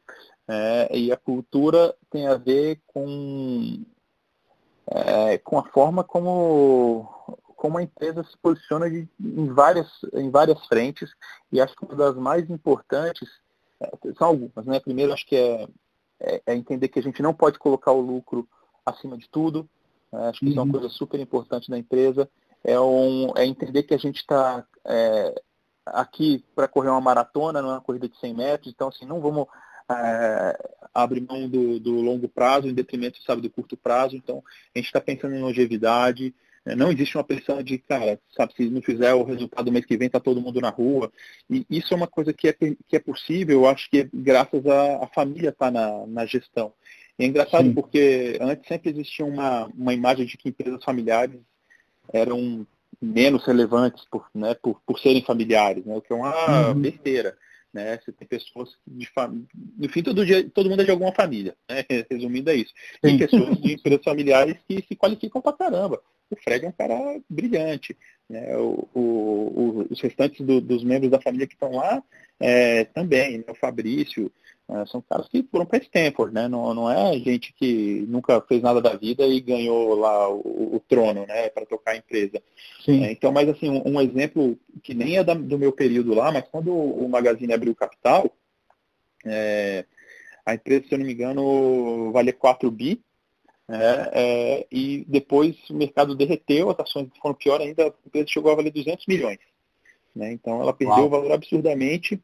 [0.53, 3.85] É, e a cultura tem a ver com,
[4.85, 7.09] é, com a forma como
[7.55, 11.11] como a empresa se posiciona de, em, várias, em várias frentes,
[11.51, 13.29] e acho que uma das mais importantes,
[13.79, 14.79] é, são algumas, né?
[14.79, 15.67] Primeiro, acho que é,
[16.19, 18.49] é, é, entender que a gente não pode colocar o lucro
[18.83, 19.69] acima de tudo,
[20.11, 20.29] né?
[20.29, 20.51] acho que uhum.
[20.51, 20.79] isso é uma uhum.
[20.79, 22.27] coisa super importante da empresa,
[22.63, 25.41] é, um, é entender que a gente está é,
[25.85, 29.21] aqui para correr uma maratona, não é uma corrida de 100 metros, então assim, não
[29.21, 29.45] vamos
[29.99, 30.57] é,
[30.93, 34.43] abrir mão do, do, longo prazo em detrimento, sabe, do curto prazo, então
[34.75, 36.33] a gente está pensando em longevidade,
[36.65, 39.85] é, não existe uma pressão de, cara, sabe, se não fizer o resultado do mês
[39.85, 41.11] que vem, tá todo mundo na rua.
[41.49, 44.63] E isso é uma coisa que é, que é possível, eu acho que é graças
[44.67, 46.71] à, família estar tá na, na gestão.
[47.17, 47.73] E é engraçado Sim.
[47.73, 51.39] porque antes sempre existia uma, uma imagem de que empresas familiares
[52.13, 52.65] eram
[53.01, 56.79] menos relevantes por, né, por, por serem familiares, né, o que é uma uhum.
[56.79, 57.35] besteira.
[57.73, 57.97] Né?
[57.97, 59.47] Você tem pessoas de família.
[59.77, 61.85] No fim, todo, dia, todo mundo é de alguma família, né?
[62.09, 62.73] resumindo é isso.
[63.01, 66.01] Tem pessoas de empresas familiares que se qualificam pra caramba.
[66.29, 67.97] O Fred é um cara brilhante.
[68.29, 68.55] Né?
[68.57, 72.03] O, o, o, os restantes do, dos membros da família que estão lá
[72.39, 73.43] é, também, né?
[73.47, 74.31] o Fabrício,
[74.71, 76.47] é, são caras que foram para Stanford, né?
[76.47, 80.79] Não, não é gente que nunca fez nada da vida e ganhou lá o, o
[80.87, 81.49] trono, né?
[81.49, 82.41] Para tocar a empresa.
[82.87, 86.31] É, então, mas assim, um, um, exemplo que nem é da, do meu período lá,
[86.31, 88.31] mas quando o Magazine abriu capital,
[89.25, 89.85] é,
[90.45, 93.01] a empresa, se eu não me engano, valia 4 bi,
[93.67, 94.09] né?
[94.13, 98.55] É, e depois o mercado derreteu, as ações foram pior ainda, a empresa chegou a
[98.55, 99.39] valer 200 milhões.
[100.15, 100.33] Né?
[100.33, 101.07] Então ela perdeu Uau.
[101.07, 102.21] o valor absurdamente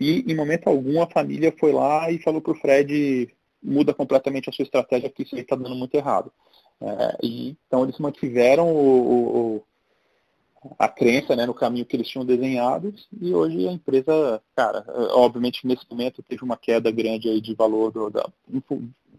[0.00, 3.28] e em momento algum a família foi lá e falou para o Fred
[3.62, 6.32] muda completamente a sua estratégia porque isso aí está dando muito errado.
[6.80, 9.64] É, e, então eles mantiveram o, o,
[10.78, 15.66] a crença né, no caminho que eles tinham desenhado e hoje a empresa, cara, obviamente
[15.66, 18.62] nesse momento teve uma queda grande aí de valor do, da em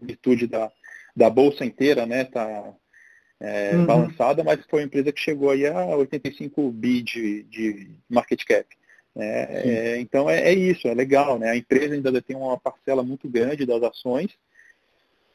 [0.00, 0.72] virtude da,
[1.14, 2.74] da bolsa inteira, né, tá
[3.40, 3.86] é, uhum.
[3.86, 8.66] balançada, mas foi uma empresa que chegou aí a 85 bi de, de market cap.
[9.16, 11.50] É, é, então é, é, isso, é legal, né?
[11.50, 14.30] A empresa ainda tem uma parcela muito grande das ações,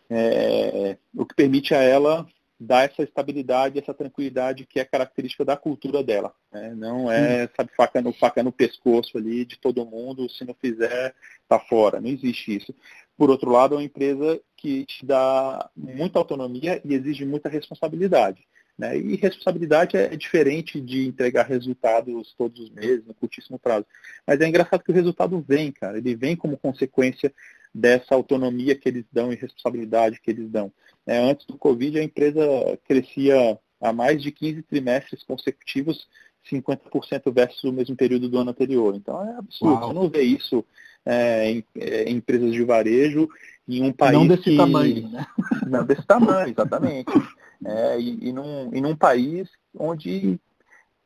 [0.09, 2.27] é, o que permite a ela
[2.59, 6.33] dar essa estabilidade, essa tranquilidade que é característica da cultura dela.
[6.51, 6.73] Né?
[6.75, 11.13] Não é, sabe, faca no, faca no pescoço ali de todo mundo, se não fizer,
[11.49, 11.99] tá fora.
[11.99, 12.73] Não existe isso.
[13.17, 18.45] Por outro lado, é uma empresa que te dá muita autonomia e exige muita responsabilidade.
[18.77, 18.97] Né?
[18.97, 23.85] E responsabilidade é diferente de entregar resultados todos os meses, no curtíssimo prazo.
[24.27, 25.97] Mas é engraçado que o resultado vem, cara.
[25.97, 27.33] Ele vem como consequência
[27.73, 30.71] dessa autonomia que eles dão e responsabilidade que eles dão.
[31.05, 32.41] É, antes do Covid, a empresa
[32.85, 36.07] crescia há mais de 15 trimestres consecutivos,
[36.51, 38.95] 50% versus o mesmo período do ano anterior.
[38.95, 39.73] Então é absurdo.
[39.73, 39.87] Uau.
[39.87, 40.65] Você não vê isso
[41.05, 43.27] é, em, é, em, empresas de varejo
[43.67, 44.13] em um país.
[44.13, 44.57] Não desse que...
[44.57, 45.25] tamanho, né?
[45.67, 47.11] Não desse tamanho, exatamente.
[47.63, 50.39] É, e, e, num, e num país onde,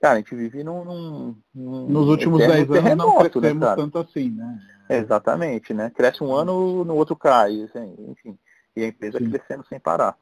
[0.02, 0.84] cara, a gente vive num.
[0.84, 4.60] num, num Nos últimos 10 anos não né, crescemos né, tanto assim, né?
[4.90, 5.92] Exatamente, né?
[5.92, 8.38] Cresce um ano, no outro cai, assim, enfim.
[8.76, 9.30] E a empresa Sim.
[9.30, 10.18] crescendo sem parar.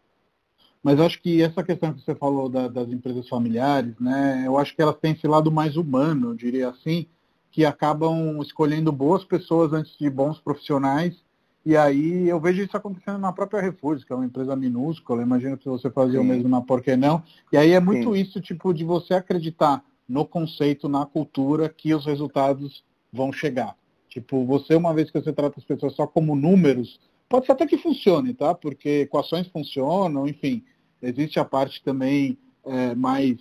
[0.83, 4.43] Mas acho que essa questão que você falou da, das empresas familiares, né?
[4.45, 7.07] Eu acho que elas têm esse lado mais humano, eu diria assim,
[7.51, 11.26] que acabam escolhendo boas pessoas antes de bons profissionais
[11.67, 15.57] e aí eu vejo isso acontecendo na própria Refúgio, que é uma empresa minúscula, imagino
[15.57, 16.25] que você fazia Sim.
[16.25, 17.21] o mesmo na Por que Não.
[17.51, 18.21] E aí é muito Sim.
[18.21, 23.75] isso, tipo, de você acreditar no conceito, na cultura, que os resultados vão chegar.
[24.07, 27.67] Tipo, você, uma vez que você trata as pessoas só como números, pode ser até
[27.67, 28.55] que funcione, tá?
[28.55, 30.63] Porque equações funcionam, enfim,
[31.01, 33.35] existe a parte também é, mais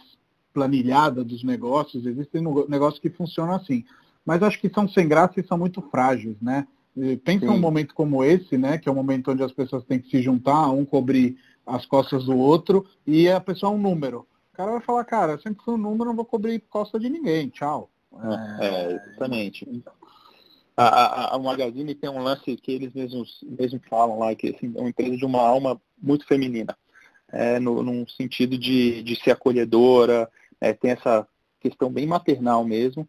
[0.53, 3.85] planilhada dos negócios, existem negócios que funcionam assim.
[4.25, 6.67] Mas acho que são sem graça e são muito frágeis, né?
[7.25, 7.53] Pensa Sim.
[7.53, 10.23] um momento como esse, né, que é um momento onde as pessoas têm que se
[10.23, 11.37] juntar, um cobrir
[11.67, 14.27] as costas do outro, e a pessoa é um número.
[14.53, 17.51] O cara vai falar, cara, sempre fui um número, não vou cobrir costa de ninguém,
[17.51, 17.91] tchau.
[18.61, 19.85] É, é exatamente.
[20.75, 24.73] A, a, a, Magazine tem um lance que eles mesmos, mesmos falam lá, que assim,
[24.75, 26.77] é uma empresa de uma alma muito feminina,
[27.31, 30.31] é, no, num sentido de, de ser acolhedora,
[30.61, 31.27] é, tem essa
[31.61, 33.07] questão bem maternal mesmo,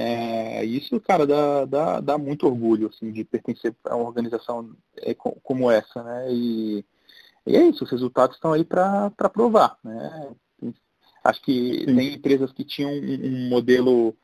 [0.00, 5.12] é, isso, cara, dá, dá, dá muito orgulho, assim, de pertencer a uma organização é,
[5.12, 6.32] como essa, né?
[6.32, 6.84] E,
[7.44, 10.30] e é isso, os resultados estão aí para provar, né?
[11.24, 11.96] Acho que Sim.
[11.96, 14.16] tem empresas que tinham um, um modelo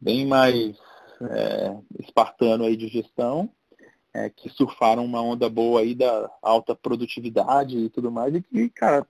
[0.00, 0.76] bem mais
[1.20, 3.50] é, espartano aí de gestão,
[4.14, 8.68] é, que surfaram uma onda boa aí da alta produtividade e tudo mais, e que,
[8.68, 9.04] cara,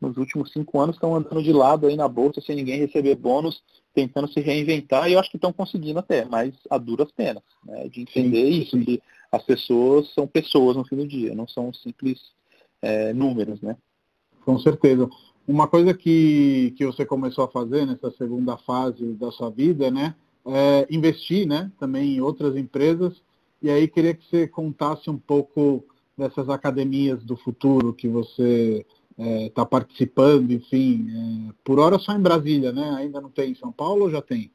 [0.00, 3.62] nos últimos cinco anos estão andando de lado aí na bolsa sem ninguém receber bônus,
[3.94, 7.88] tentando se reinventar, e eu acho que estão conseguindo até, mas a duras penas, né?
[7.88, 8.84] De entender sim, isso, sim.
[8.84, 12.20] que as pessoas são pessoas no fim do dia, não são simples
[12.80, 13.76] é, números, né?
[14.44, 15.08] Com certeza.
[15.46, 20.14] Uma coisa que, que você começou a fazer nessa segunda fase da sua vida, né?
[20.46, 21.70] É investir, né?
[21.78, 23.20] Também em outras empresas.
[23.60, 25.84] E aí queria que você contasse um pouco
[26.16, 28.84] dessas academias do futuro que você
[29.18, 31.06] está é, tá participando, enfim.
[31.50, 32.94] É, por hora só em Brasília, né?
[32.98, 34.50] Ainda não tem em São Paulo ou já tem?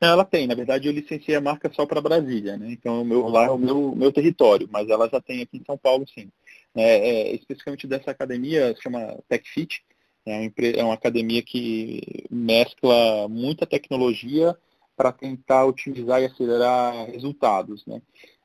[0.00, 2.70] Ela tem, na verdade eu licenciei a marca só para Brasília, né?
[2.70, 5.76] Então meu, lá é o meu, meu território, mas ela já tem aqui em São
[5.76, 6.30] Paulo sim.
[6.72, 9.82] É, é, especificamente dessa academia, se chama TechFit,
[10.24, 14.56] é é uma academia que mescla muita tecnologia
[14.96, 18.00] para tentar otimizar e acelerar resultados, né?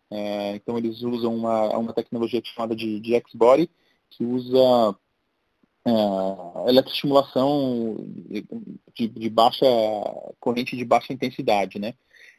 [0.09, 3.69] É, então eles usam uma, uma tecnologia chamada de, de X-Body,
[4.09, 4.95] que usa
[5.85, 7.97] é, eletroestimulação
[8.95, 9.65] de, de, baixa
[10.39, 11.93] corrente de baixa intensidade, né?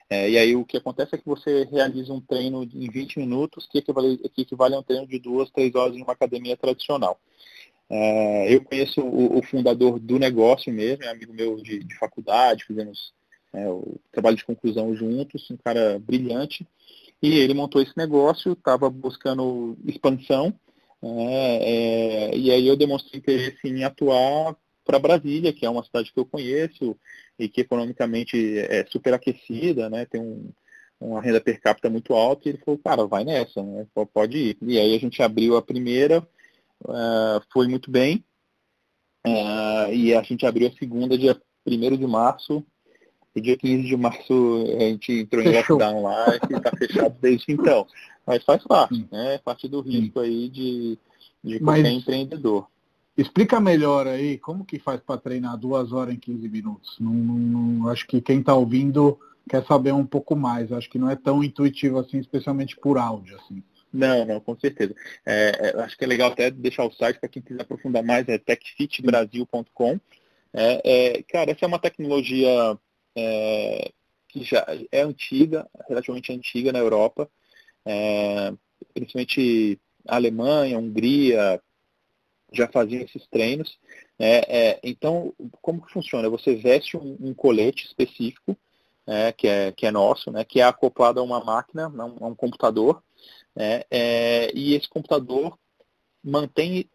[0.08, 3.66] É, e aí o que acontece é que você realiza um treino em 20 minutos
[3.66, 7.18] que equivale, que equivale a um treino de duas, três horas em uma academia tradicional.
[7.88, 12.64] É, eu conheço o, o, fundador do negócio mesmo, é amigo meu de, de faculdade,
[12.64, 13.12] fizemos
[13.52, 16.66] é, o trabalho de conclusão juntos, um cara brilhante.
[17.22, 20.52] E ele montou esse negócio, estava buscando expansão,
[21.06, 26.12] é, é, e aí eu demonstrei interesse em atuar para Brasília, que é uma cidade
[26.12, 26.96] que eu conheço
[27.38, 30.04] e que economicamente é superaquecida, né?
[30.06, 30.50] Tem um,
[31.00, 33.86] uma renda per capita muito alta, e ele falou, cara, vai nessa, né?
[34.12, 34.58] pode ir.
[34.62, 36.26] E aí a gente abriu a primeira,
[36.84, 38.24] uh, foi muito bem,
[39.26, 42.64] uh, e a gente abriu a segunda dia 1 de março,
[43.34, 47.52] e dia 15 de março a gente entrou em lockdown lá e está fechado desde
[47.52, 47.86] então.
[48.26, 49.38] Mas faz parte, né?
[49.38, 50.98] Parte do risco aí de,
[51.42, 52.66] de qualquer Mas, empreendedor.
[53.16, 56.96] Explica melhor aí como que faz para treinar duas horas em 15 minutos.
[56.98, 59.18] Não, não, acho que quem está ouvindo
[59.48, 60.72] quer saber um pouco mais.
[60.72, 63.36] Acho que não é tão intuitivo assim, especialmente por áudio.
[63.36, 63.62] Assim.
[63.92, 64.94] Não, não, com certeza.
[65.24, 68.28] É, é, acho que é legal até deixar o site para quem quiser aprofundar mais,
[68.28, 70.00] é techfitbrasil.com.
[70.52, 72.76] É, é, cara, essa é uma tecnologia
[73.16, 73.92] é,
[74.28, 77.30] que já é antiga, relativamente antiga na Europa,
[77.84, 78.52] é,
[78.92, 81.60] principalmente Alemanha, Hungria,
[82.52, 83.78] já faziam esses treinos.
[84.18, 86.28] É, então, como que funciona?
[86.30, 88.56] Você veste um, um colete específico,
[89.36, 92.26] que, é, que é nosso, né, que é acoplado a uma máquina, a um, a
[92.28, 93.02] um computador,
[93.54, 95.58] né, é, e esse computador
[96.22, 96.88] mantém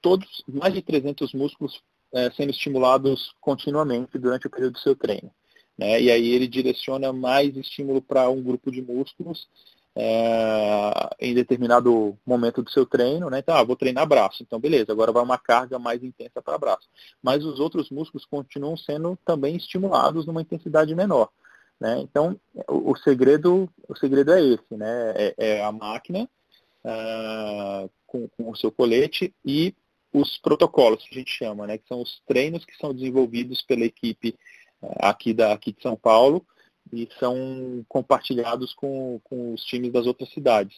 [0.00, 1.80] todos, mais de 300 músculos
[2.12, 5.30] é, sendo estimulados continuamente durante o período do seu treino.
[5.76, 9.48] Né, e aí ele direciona mais estímulo para um grupo de músculos
[9.96, 13.38] é, em determinado momento do seu treino, né?
[13.38, 14.42] Então, ah, vou treinar braço.
[14.42, 16.88] Então, beleza, agora vai uma carga mais intensa para braço.
[17.22, 21.30] Mas os outros músculos continuam sendo também estimulados numa intensidade menor.
[21.80, 22.00] Né?
[22.00, 22.38] Então,
[22.68, 25.12] o, o, segredo, o segredo é esse, né?
[25.16, 26.28] é, é a máquina
[26.84, 29.74] uh, com, com, o seu colete e
[30.12, 31.78] os protocolos que a gente chama, né?
[31.78, 34.36] que são os treinos que são desenvolvidos pela equipe
[34.82, 36.44] uh, aqui, da, aqui de São Paulo
[36.94, 40.76] e são compartilhados com, com os times das outras cidades.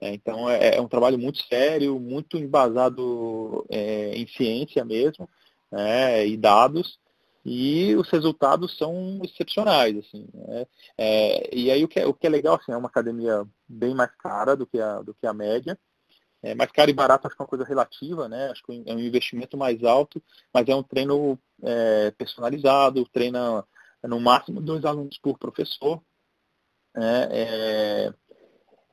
[0.00, 5.28] É, então é, é, um trabalho muito sério, muito embasado é, em ciência mesmo,
[5.70, 6.98] né, e dados,
[7.44, 10.26] e os resultados são excepcionais, assim.
[10.32, 10.66] Né?
[10.96, 13.94] É, e aí o que, é, o que é legal, assim, é uma academia bem
[13.94, 15.78] mais cara do que a, do que a média,
[16.42, 18.50] é, mais caro e barato acho que é uma coisa relativa, né?
[18.50, 23.64] Acho que é um investimento mais alto, mas é um treino é, personalizado, treina
[24.08, 26.02] no máximo dois alunos por professor.
[26.94, 27.28] Né?
[27.30, 28.14] É,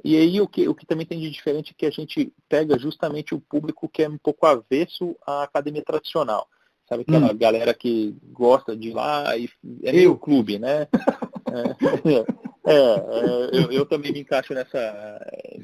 [0.04, 2.78] e aí o que, o que também tem de diferente é que a gente pega
[2.78, 6.48] justamente o público que é um pouco avesso à academia tradicional.
[6.88, 7.38] Sabe aquela hum.
[7.38, 9.50] galera que gosta de ir lá e
[9.84, 10.18] é meio eu.
[10.18, 10.88] clube, né?
[12.66, 15.20] é, é, é eu, eu, também me encaixo nessa,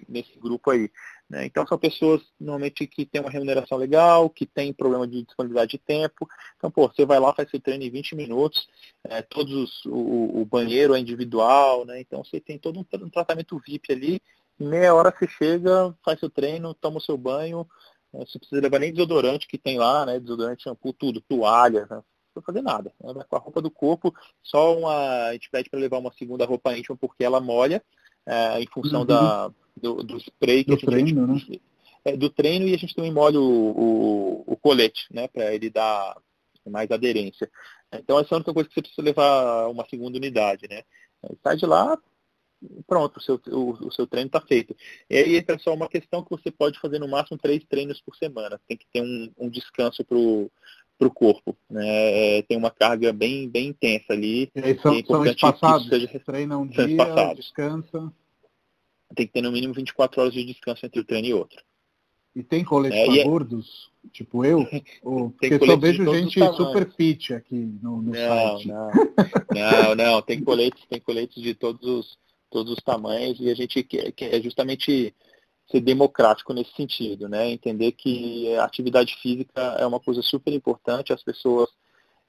[0.09, 0.91] nesse grupo aí.
[1.33, 1.47] Né?
[1.47, 5.77] Então são pessoas normalmente que têm uma remuneração legal, que tem problema de disponibilidade de
[5.79, 6.29] tempo.
[6.55, 8.67] Então, pô, você vai lá, faz seu treino em 20 minutos,
[9.03, 11.99] é, todos o, o, banheiro é individual, né?
[11.99, 14.21] Então você tem todo um, um tratamento VIP ali,
[14.59, 17.67] meia hora você chega, faz seu treino, toma o seu banho,
[18.13, 18.23] né?
[18.27, 20.19] Você precisa levar nem desodorante que tem lá, né?
[20.19, 21.95] Desodorante, shampoo, tudo, toalha, né?
[21.95, 22.93] não precisa fazer nada.
[23.01, 23.25] Né?
[23.27, 24.13] Com a roupa do corpo,
[24.43, 25.29] só uma.
[25.29, 27.83] A gente pede para levar uma segunda roupa íntima porque ela molha,
[28.25, 29.05] é, em função uhum.
[29.05, 31.41] da, do, do spray que do a gente treino, né?
[32.05, 35.27] é, do treino e a gente também molha o, o, o colete, né?
[35.27, 36.17] Para ele dar
[36.65, 37.49] mais aderência.
[37.91, 40.83] Então essa é a única coisa que você precisa levar uma segunda unidade, né?
[41.41, 41.97] Sai de lá,
[42.87, 44.75] pronto, o seu, o, o seu treino está feito.
[45.09, 48.15] E aí entra só uma questão que você pode fazer no máximo três treinos por
[48.15, 48.59] semana.
[48.67, 50.51] Tem que ter um, um descanso para o
[51.11, 51.55] corpo.
[51.69, 52.37] Né?
[52.37, 54.49] É, tem uma carga bem, bem intensa ali.
[54.55, 57.35] E aí são, é são espaçados, seja, treina um dia, espaçados.
[57.37, 58.13] descansa.
[59.15, 61.61] Tem que ter no mínimo 24 horas de descanso entre o treino e outro.
[62.35, 63.23] E tem colete é, para é...
[63.23, 63.91] gordos?
[64.11, 64.67] Tipo eu?
[65.03, 68.67] Ou, porque só vejo gente super fit aqui no, no não, site.
[68.67, 68.91] Não,
[69.51, 72.23] não, não, tem coletes, tem coletes de todos os
[72.53, 75.13] todos os tamanhos, e a gente quer, quer justamente
[75.73, 77.49] ser democrático nesse sentido, né?
[77.49, 81.67] Entender que a atividade física é uma coisa super importante, as pessoas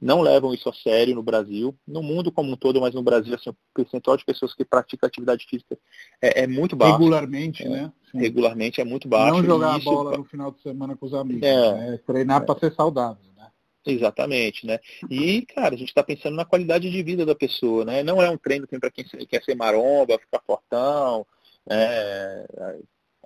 [0.01, 3.34] não levam isso a sério no Brasil, no mundo como um todo, mas no Brasil
[3.34, 5.78] assim, o percentual de pessoas que praticam atividade física
[6.20, 6.95] é, é muito baixo.
[6.95, 7.92] Regularmente, é, né?
[8.11, 8.18] Sim.
[8.18, 9.36] Regularmente é muito baixo.
[9.36, 9.88] Não jogar isso...
[9.88, 12.01] a bola no final de semana com os amigos, é, né?
[12.07, 12.45] treinar é.
[12.47, 13.34] para ser saudável.
[13.86, 14.78] Exatamente, né?
[15.11, 18.03] E, cara, a gente está pensando na qualidade de vida da pessoa, né?
[18.03, 21.26] Não é um treino para quem quer ser maromba, ficar fortão,
[21.66, 22.47] né?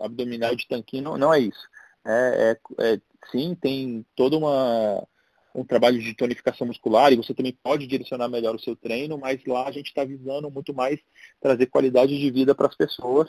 [0.01, 1.69] Abdominal de tanquinho, não, não é isso.
[2.05, 5.07] É, é, é, sim, tem todo uma,
[5.55, 9.45] um trabalho de tonificação muscular e você também pode direcionar melhor o seu treino, mas
[9.47, 10.99] lá a gente está visando muito mais
[11.41, 13.29] trazer qualidade de vida para as pessoas,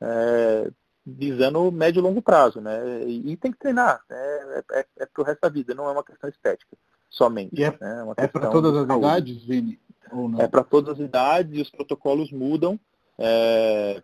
[0.00, 0.70] é,
[1.04, 3.04] visando médio e longo prazo, né?
[3.06, 4.16] E tem que treinar, né?
[4.16, 6.76] é, é, é para o resto da vida, não é uma questão estética
[7.08, 7.54] somente.
[7.54, 8.14] E é, né?
[8.16, 9.78] é, é para todas as idades, Vini?
[10.38, 12.78] É para todas as idades e os protocolos mudam
[13.18, 14.02] é,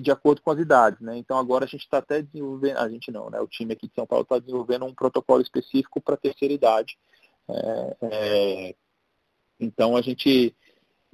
[0.00, 1.16] de acordo com as idades, né?
[1.16, 3.40] Então agora a gente está até desenvolvendo, a gente não, né?
[3.40, 6.96] O time aqui de São Paulo está desenvolvendo um protocolo específico para terceira idade.
[7.48, 8.74] É, é,
[9.58, 10.54] então a gente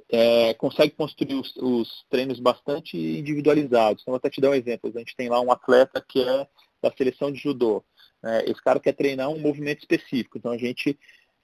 [0.08, 4.02] é, consegue construir os, os, treinos bastante individualizados.
[4.02, 4.90] Então, vou até te dar um exemplo.
[4.94, 6.48] A gente tem lá um atleta que é
[6.82, 7.84] da seleção de judô.
[8.22, 8.44] Né?
[8.46, 10.36] Esse cara quer treinar um movimento específico.
[10.36, 10.98] Então, a gente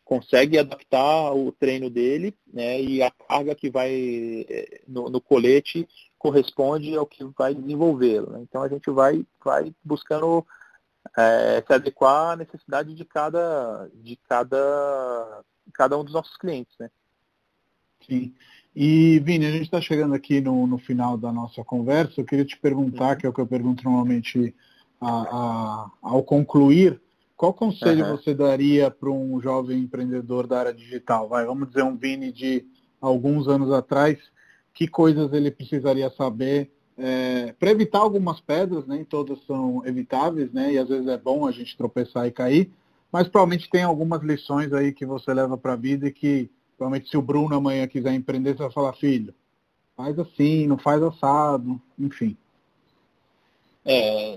[0.07, 2.80] consegue adaptar o treino dele né?
[2.80, 5.86] e a carga que vai é, no, no colete
[6.16, 8.30] corresponde ao que vai desenvolvê-lo.
[8.30, 8.40] Né?
[8.42, 10.46] Então, a gente vai, vai buscando
[11.18, 15.42] é, se adequar à necessidade de cada, de cada,
[15.74, 16.74] cada um dos nossos clientes.
[16.78, 16.88] Né?
[18.07, 18.32] Sim.
[18.76, 22.20] E, Vini, a gente está chegando aqui no, no, final da nossa conversa.
[22.20, 23.16] Eu queria te perguntar, uhum.
[23.16, 24.54] que é o que eu pergunto normalmente
[25.00, 27.00] a, a, ao concluir,
[27.37, 28.16] qual conselho uhum.
[28.16, 31.28] você daria para um jovem empreendedor da área digital?
[31.28, 32.64] Vai, vamos dizer, um Vini de
[33.01, 34.18] alguns anos atrás,
[34.72, 40.72] que coisas ele precisaria saber é, para evitar algumas pedras, nem todas são evitáveis, né?
[40.72, 42.72] E às vezes é bom a gente tropeçar e cair,
[43.12, 47.09] mas provavelmente tem algumas lições aí que você leva para a vida e que Provavelmente
[47.09, 49.34] se o Bruno amanhã quiser empreender, você vai falar, filho,
[49.97, 52.37] faz assim, não faz assado, enfim.
[53.84, 54.37] É,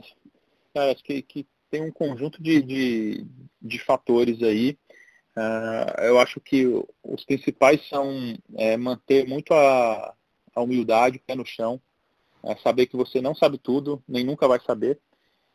[0.76, 3.26] acho que, que tem um conjunto de, de,
[3.61, 4.78] de fatores aí.
[5.38, 6.65] Uh, eu acho que
[7.03, 10.13] os principais são é, manter muito a,
[10.55, 11.80] a humildade, o pé no chão,
[12.43, 14.99] é, saber que você não sabe tudo, nem nunca vai saber,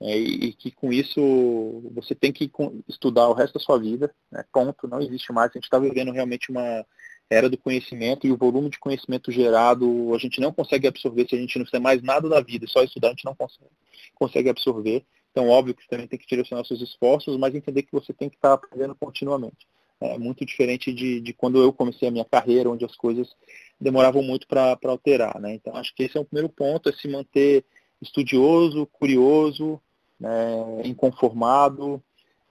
[0.01, 2.51] é, e, que com isso você tem que
[2.89, 4.45] estudar o resto da sua vida, né?
[4.53, 5.51] ponto, não existe mais.
[5.51, 6.85] A gente está vivendo realmente uma
[7.31, 11.35] era do conhecimento e o volume de conhecimento gerado a gente não consegue absorver se
[11.35, 13.71] a gente não fizer mais nada da vida, só estudar a gente não consegue,
[14.15, 15.05] consegue absorver.
[15.35, 18.31] Então, óbvio que você também tem que direcionar seus esforços, mas entender que você tem
[18.31, 19.67] que estar aprendendo continuamente.
[20.01, 23.35] É muito diferente de, de quando eu comecei a minha carreira, onde as coisas
[23.81, 25.41] demoravam muito para alterar.
[25.41, 25.55] Né?
[25.55, 27.65] Então, acho que esse é o primeiro ponto, é se manter
[28.01, 29.81] estudioso, curioso,
[30.21, 32.01] né, inconformado,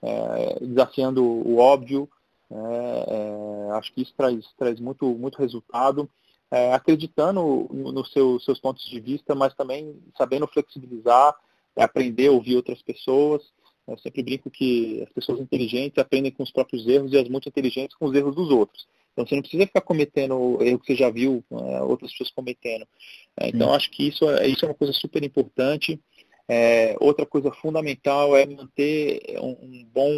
[0.02, 2.06] é, desafiando o óbvio.
[2.50, 6.10] É, é, acho que isso traz, traz muito, muito resultado.
[6.50, 11.34] É, acreditando nos no seu, seus pontos de vista, mas também sabendo flexibilizar,
[11.76, 13.42] é, aprender a ouvir outras pessoas.
[13.86, 17.48] Eu sempre brinco que as pessoas inteligentes aprendem com os próprios erros e as muito
[17.48, 18.86] inteligentes com os erros dos outros.
[19.12, 22.86] Então você não precisa ficar cometendo erro que você já viu é, outras pessoas cometendo.
[23.38, 26.00] É, então acho que isso, é, isso é uma coisa super importante.
[26.48, 30.10] É, outra coisa fundamental é manter um, um, bom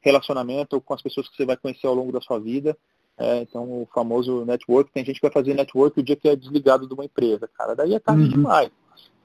[0.00, 2.76] relacionamento com as pessoas que você vai conhecer ao longo da sua vida.
[3.16, 6.34] É, então, o famoso network, tem gente que vai fazer network o dia que é
[6.34, 8.28] desligado de uma empresa, cara, daí é tarde uhum.
[8.28, 8.70] demais.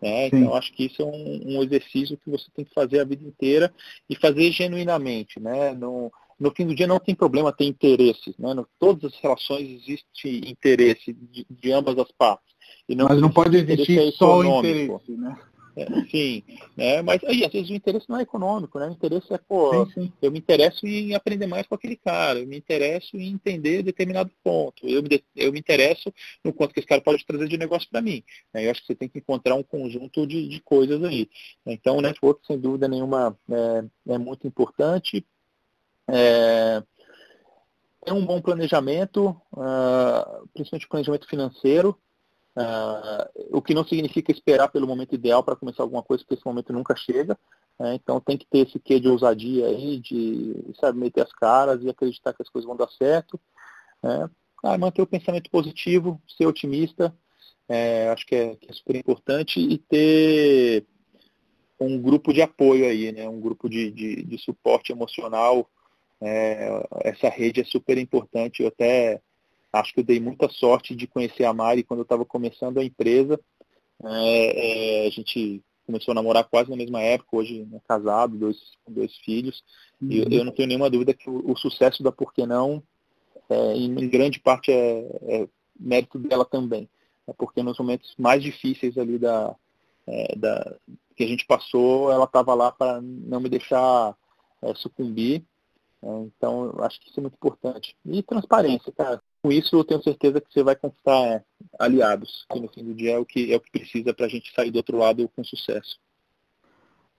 [0.02, 0.28] Né?
[0.28, 3.26] Então, acho que isso é um, um, exercício que você tem que fazer a vida
[3.26, 3.74] inteira
[4.10, 5.40] e fazer genuinamente.
[5.40, 5.74] Né?
[5.74, 8.34] No, no fim do dia não tem problema ter interesse.
[8.40, 8.54] Né?
[8.54, 12.50] No, todas as relações existe interesse de, de ambas as partes.
[12.88, 15.38] Não Mas não pode existir só o interesse, né?
[16.10, 16.44] sim,
[16.76, 17.02] né?
[17.02, 18.88] Mas aí, às vezes o interesse não é econômico, né?
[18.88, 20.14] O interesse é, pô, sim, sim.
[20.22, 24.32] eu me interesso em aprender mais com aquele cara, eu me interesso em entender determinado
[24.44, 26.14] ponto, eu me, eu me interesso
[26.44, 28.24] no quanto que esse cara pode trazer de negócio para mim.
[28.54, 28.66] Né?
[28.66, 31.30] Eu acho que você tem que encontrar um conjunto de, de coisas aí.
[31.66, 35.26] Então o network, sem dúvida nenhuma, é, é muito importante.
[36.08, 36.84] É,
[38.06, 41.98] é um bom planejamento, uh, principalmente planejamento financeiro,
[42.56, 46.46] Uh, o que não significa esperar pelo momento ideal para começar alguma coisa, porque esse
[46.46, 47.38] momento nunca chega.
[47.80, 47.96] Né?
[47.96, 51.90] Então tem que ter esse quê de ousadia aí, de sabe, meter as caras e
[51.90, 53.40] acreditar que as coisas vão dar certo.
[54.04, 54.30] Né?
[54.64, 57.16] Ah, manter o pensamento positivo, ser otimista,
[57.68, 60.86] é, acho que é, que é, super importante, e ter
[61.80, 63.30] um grupo de apoio aí, né?
[63.30, 65.70] um grupo de, de, de suporte emocional.
[66.22, 68.62] É, essa rede é super importante.
[68.62, 69.22] Eu até
[69.72, 72.84] Acho que eu dei muita sorte de conhecer a Mari quando eu estava começando a
[72.84, 73.40] empresa.
[74.04, 78.58] É, é, a gente começou a namorar quase na mesma época, hoje né, casado, dois,
[78.88, 79.64] dois filhos.
[80.02, 80.12] Uhum.
[80.12, 82.82] E eu não tenho nenhuma dúvida que o, o sucesso da Por que Não,
[83.50, 85.48] é, em, em, grande parte, é, é,
[85.80, 86.90] mérito dela também.
[87.28, 89.56] É porque nos momentos mais difíceis ali da,
[90.08, 90.76] é, da
[91.16, 94.16] que a gente passou, ela estava lá para não me deixar
[94.76, 95.44] sucumbir.
[96.02, 97.96] então, acho que isso é muito importante.
[98.06, 101.44] E transparência, cara com isso eu tenho certeza que você vai conquistar
[101.80, 104.30] aliados, que no fim do dia é o que, é o que precisa para a
[104.30, 106.00] gente sair do outro lado com sucesso.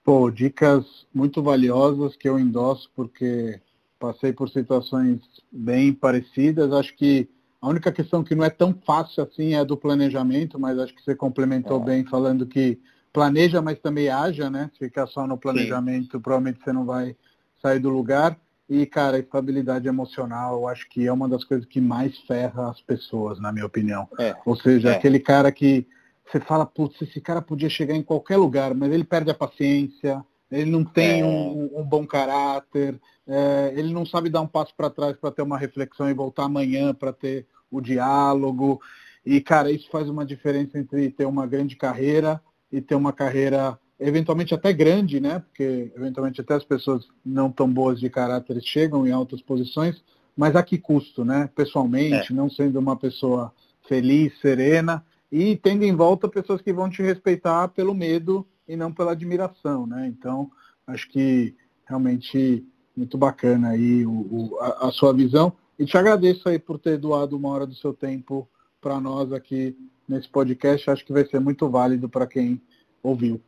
[0.03, 3.61] Pô, dicas muito valiosas que eu endosso porque
[3.99, 5.21] passei por situações
[5.53, 6.73] bem parecidas.
[6.73, 7.29] Acho que
[7.61, 11.03] a única questão que não é tão fácil assim é do planejamento, mas acho que
[11.03, 11.85] você complementou é.
[11.85, 12.81] bem falando que
[13.13, 14.71] planeja, mas também haja, né?
[14.73, 16.21] Se ficar só no planejamento, Sim.
[16.21, 17.15] provavelmente você não vai
[17.61, 18.39] sair do lugar.
[18.71, 22.71] E, cara, a estabilidade emocional, eu acho que é uma das coisas que mais ferra
[22.71, 24.09] as pessoas, na minha opinião.
[24.17, 24.95] É, Ou seja, é.
[24.95, 25.85] aquele cara que
[26.25, 30.25] você fala, putz, esse cara podia chegar em qualquer lugar, mas ele perde a paciência,
[30.49, 31.25] ele não tem é.
[31.25, 35.43] um, um, bom caráter, é, ele não sabe dar um passo para trás para ter
[35.43, 38.81] uma reflexão e voltar amanhã para ter o diálogo.
[39.27, 42.41] E, cara, isso faz uma diferença entre ter uma grande carreira
[42.71, 45.41] e ter uma carreira eventualmente até grande, né?
[45.41, 50.03] Porque eventualmente até as pessoas não tão boas de caráter chegam em altas posições,
[50.37, 51.49] mas a que custo, né?
[51.55, 52.35] Pessoalmente, é.
[52.35, 53.53] não sendo uma pessoa
[53.87, 58.93] feliz, serena e tendo em volta pessoas que vão te respeitar pelo medo e não
[58.93, 60.07] pela admiração, né?
[60.07, 60.51] Então,
[60.87, 61.55] acho que
[61.87, 62.65] realmente
[62.97, 66.99] muito bacana aí o, o a, a, sua visão e te agradeço aí por ter
[66.99, 68.49] doado uma hora do seu tempo
[68.81, 69.77] para nós aqui
[70.09, 70.91] nesse podcast.
[70.91, 72.61] Acho que vai ser muito válido para quem
[73.03, 73.41] ouviu.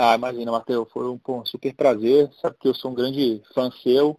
[0.00, 2.30] Ah, imagina, Matheus, foi um, um, super prazer.
[2.40, 4.16] Sabe que eu sou um grande fã seu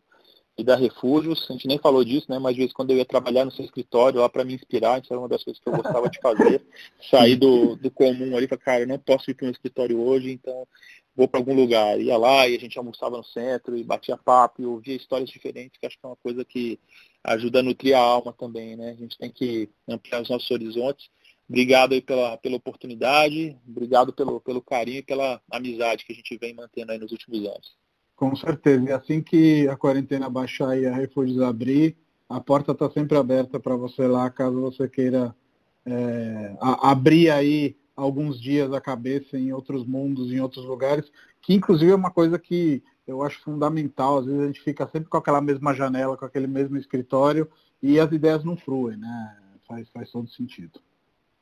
[0.58, 1.48] e da Refúgios.
[1.50, 2.38] A gente nem falou disso, né?
[2.38, 5.14] Mas de vez quando eu ia trabalhar no seu escritório lá para me inspirar, isso
[5.14, 6.62] era uma das coisas que eu gostava de fazer.
[7.10, 10.32] Sair do, do comum ali, para cara, eu não posso ir para um escritório hoje,
[10.32, 10.68] então
[11.16, 11.98] vou para algum lugar.
[11.98, 15.80] Ia lá e a gente almoçava no centro e batia papo e ouvia histórias diferentes,
[15.80, 16.78] que acho que é uma coisa que
[17.24, 18.90] ajuda a nutrir a alma também, né?
[18.90, 21.10] A gente tem que ampliar os nossos horizontes.
[21.50, 26.38] Obrigado aí pela, pela oportunidade, obrigado pelo, pelo carinho e pela amizade que a gente
[26.38, 27.76] vem mantendo aí nos últimos anos.
[28.16, 28.86] Com certeza.
[28.86, 31.98] E assim que a quarentena baixar e a Refúgios abrir,
[32.30, 35.36] a porta está sempre aberta para você lá, caso você queira
[35.84, 41.56] é, a, abrir aí alguns dias a cabeça em outros mundos, em outros lugares, que
[41.56, 44.20] inclusive é uma coisa que eu acho fundamental.
[44.20, 47.50] Às vezes a gente fica sempre com aquela mesma janela, com aquele mesmo escritório
[47.82, 49.38] e as ideias não fluem, né?
[49.68, 50.80] Faz, faz todo sentido.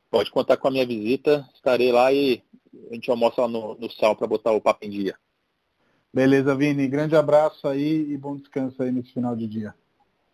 [0.10, 2.41] Pode contar com a minha visita, estarei lá e
[2.89, 5.16] a gente almoça lá no, no sal para botar o papo em dia.
[6.14, 6.88] Beleza, Vini.
[6.88, 9.76] Grande abraço aí e bom descanso aí nesse final de dia.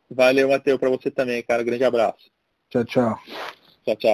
[0.10, 1.64] Valeu, Matheus, para você também, cara.
[1.64, 2.32] Grande abraço.
[2.70, 3.20] Tchau, tchau.
[3.84, 4.12] Tchau, tchau.